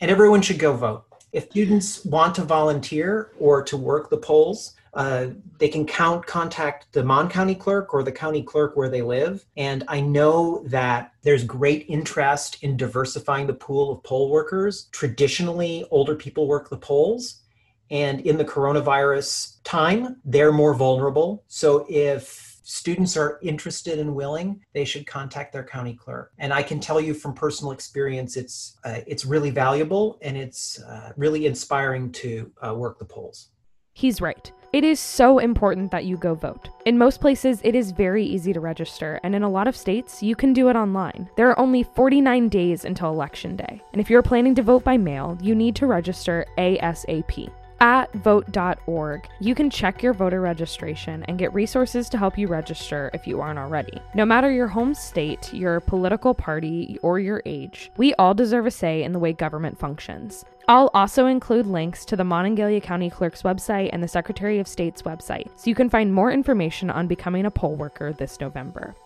And 0.00 0.10
everyone 0.10 0.42
should 0.42 0.58
go 0.58 0.76
vote. 0.76 1.07
If 1.32 1.50
students 1.50 2.04
want 2.04 2.34
to 2.36 2.44
volunteer 2.44 3.32
or 3.38 3.62
to 3.64 3.76
work 3.76 4.10
the 4.10 4.16
polls, 4.16 4.74
uh, 4.94 5.28
they 5.58 5.68
can 5.68 5.86
count 5.86 6.26
contact 6.26 6.92
the 6.92 7.04
Mon 7.04 7.28
County 7.28 7.54
clerk 7.54 7.92
or 7.92 8.02
the 8.02 8.12
county 8.12 8.42
clerk 8.42 8.76
where 8.76 8.88
they 8.88 9.02
live. 9.02 9.44
And 9.56 9.84
I 9.86 10.00
know 10.00 10.64
that 10.66 11.12
there's 11.22 11.44
great 11.44 11.86
interest 11.88 12.62
in 12.62 12.76
diversifying 12.76 13.46
the 13.46 13.54
pool 13.54 13.92
of 13.92 14.02
poll 14.02 14.30
workers. 14.30 14.88
Traditionally, 14.90 15.84
older 15.90 16.14
people 16.14 16.46
work 16.46 16.70
the 16.70 16.78
polls. 16.78 17.42
And 17.90 18.20
in 18.22 18.36
the 18.38 18.44
coronavirus 18.44 19.58
time, 19.64 20.16
they're 20.24 20.52
more 20.52 20.74
vulnerable. 20.74 21.44
So 21.48 21.86
if 21.88 22.47
students 22.68 23.16
are 23.16 23.38
interested 23.40 23.98
and 23.98 24.14
willing, 24.14 24.60
they 24.74 24.84
should 24.84 25.06
contact 25.06 25.54
their 25.54 25.64
county 25.64 25.94
clerk. 25.94 26.32
And 26.38 26.52
I 26.52 26.62
can 26.62 26.78
tell 26.78 27.00
you 27.00 27.14
from 27.14 27.32
personal 27.32 27.72
experience, 27.72 28.36
it's 28.36 28.76
uh, 28.84 29.00
it's 29.06 29.24
really 29.24 29.50
valuable 29.50 30.18
and 30.20 30.36
it's 30.36 30.80
uh, 30.82 31.12
really 31.16 31.46
inspiring 31.46 32.12
to 32.12 32.52
uh, 32.64 32.74
work 32.74 32.98
the 32.98 33.06
polls. 33.06 33.48
He's 33.94 34.20
right. 34.20 34.52
It 34.72 34.84
is 34.84 35.00
so 35.00 35.38
important 35.38 35.90
that 35.92 36.04
you 36.04 36.18
go 36.18 36.34
vote. 36.34 36.68
In 36.84 36.98
most 36.98 37.22
places, 37.22 37.60
it 37.64 37.74
is 37.74 37.90
very 37.90 38.22
easy 38.22 38.52
to 38.52 38.60
register, 38.60 39.18
and 39.24 39.34
in 39.34 39.42
a 39.42 39.48
lot 39.48 39.66
of 39.66 39.74
states, 39.74 40.22
you 40.22 40.36
can 40.36 40.52
do 40.52 40.68
it 40.68 40.76
online. 40.76 41.28
There 41.36 41.48
are 41.48 41.58
only 41.58 41.82
49 41.82 42.50
days 42.50 42.84
until 42.84 43.10
Election 43.10 43.56
Day, 43.56 43.82
and 43.92 44.00
if 44.00 44.10
you're 44.10 44.22
planning 44.22 44.54
to 44.56 44.62
vote 44.62 44.84
by 44.84 44.98
mail, 44.98 45.38
you 45.40 45.54
need 45.54 45.74
to 45.76 45.86
register 45.86 46.44
ASAP. 46.58 47.50
At 47.80 48.12
vote.org, 48.12 49.28
you 49.38 49.54
can 49.54 49.70
check 49.70 50.02
your 50.02 50.12
voter 50.12 50.40
registration 50.40 51.22
and 51.24 51.38
get 51.38 51.54
resources 51.54 52.08
to 52.08 52.18
help 52.18 52.36
you 52.36 52.48
register 52.48 53.08
if 53.14 53.24
you 53.24 53.40
aren't 53.40 53.60
already. 53.60 54.02
No 54.14 54.26
matter 54.26 54.50
your 54.50 54.66
home 54.66 54.94
state, 54.94 55.54
your 55.54 55.78
political 55.78 56.34
party, 56.34 56.98
or 57.02 57.20
your 57.20 57.40
age, 57.46 57.92
we 57.96 58.14
all 58.14 58.34
deserve 58.34 58.66
a 58.66 58.70
say 58.70 59.04
in 59.04 59.12
the 59.12 59.18
way 59.20 59.32
government 59.32 59.78
functions. 59.78 60.44
I'll 60.66 60.90
also 60.92 61.26
include 61.26 61.66
links 61.66 62.04
to 62.06 62.16
the 62.16 62.24
Monongalia 62.24 62.82
County 62.82 63.10
Clerk's 63.10 63.42
website 63.42 63.90
and 63.92 64.02
the 64.02 64.08
Secretary 64.08 64.58
of 64.58 64.66
State's 64.66 65.02
website, 65.02 65.48
so 65.56 65.70
you 65.70 65.76
can 65.76 65.88
find 65.88 66.12
more 66.12 66.32
information 66.32 66.90
on 66.90 67.06
becoming 67.06 67.46
a 67.46 67.50
poll 67.50 67.76
worker 67.76 68.12
this 68.12 68.40
November. 68.40 68.96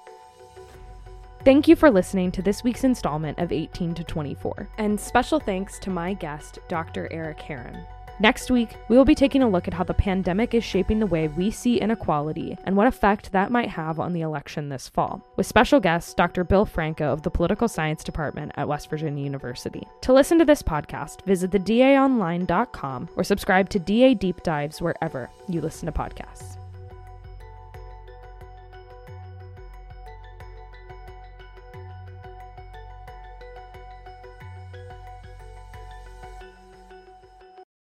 Thank 1.45 1.69
you 1.69 1.77
for 1.77 1.91
listening 1.91 2.33
to 2.33 2.43
this 2.43 2.65
week's 2.65 2.85
installment 2.85 3.39
of 3.39 3.53
18 3.53 3.95
to 3.95 4.05
24, 4.05 4.71
and 4.79 4.99
special 4.99 5.39
thanks 5.39 5.79
to 5.81 5.91
my 5.91 6.15
guest, 6.15 6.59
Dr. 6.69 7.13
Erik 7.13 7.41
Herron. 7.41 7.85
Next 8.21 8.51
week, 8.51 8.77
we 8.89 8.97
will 8.97 9.05
be 9.05 9.15
taking 9.15 9.43
a 9.43 9.49
look 9.49 9.67
at 9.67 9.75
how 9.75 9.85
the 9.85 9.95
pandemic 9.95 10.55
is 10.55 10.63
shaping 10.63 11.01
the 11.01 11.07
way 11.07 11.29
we 11.29 11.51
see 11.51 11.81
inequality 11.81 12.57
and 12.65 12.77
what 12.77 12.87
effect 12.87 13.33
that 13.33 13.51
might 13.51 13.69
have 13.69 13.99
on 13.99 14.13
the 14.13 14.21
election 14.21 14.69
this 14.69 14.89
fall, 14.89 15.27
with 15.37 15.47
special 15.47 15.81
guest 15.81 16.17
Dr. 16.17 16.45
Bill 16.45 16.65
Franko 16.65 17.13
of 17.13 17.23
the 17.23 17.31
Political 17.31 17.69
Science 17.69 18.05
Department 18.05 18.53
at 18.57 18.69
West 18.69 18.89
Virginia 18.91 19.25
University. 19.25 19.87
To 20.03 20.13
listen 20.13 20.39
to 20.39 20.45
this 20.45 20.63
podcast, 20.63 21.25
visit 21.25 21.51
thedaonline.com 21.51 23.09
or 23.17 23.25
subscribe 23.25 23.69
to 23.71 23.79
DA 23.79 24.15
Deep 24.15 24.43
Dives 24.43 24.81
wherever 24.81 25.31
you 25.49 25.61
listen 25.61 25.87
to 25.87 25.93
podcasts. 25.93 26.62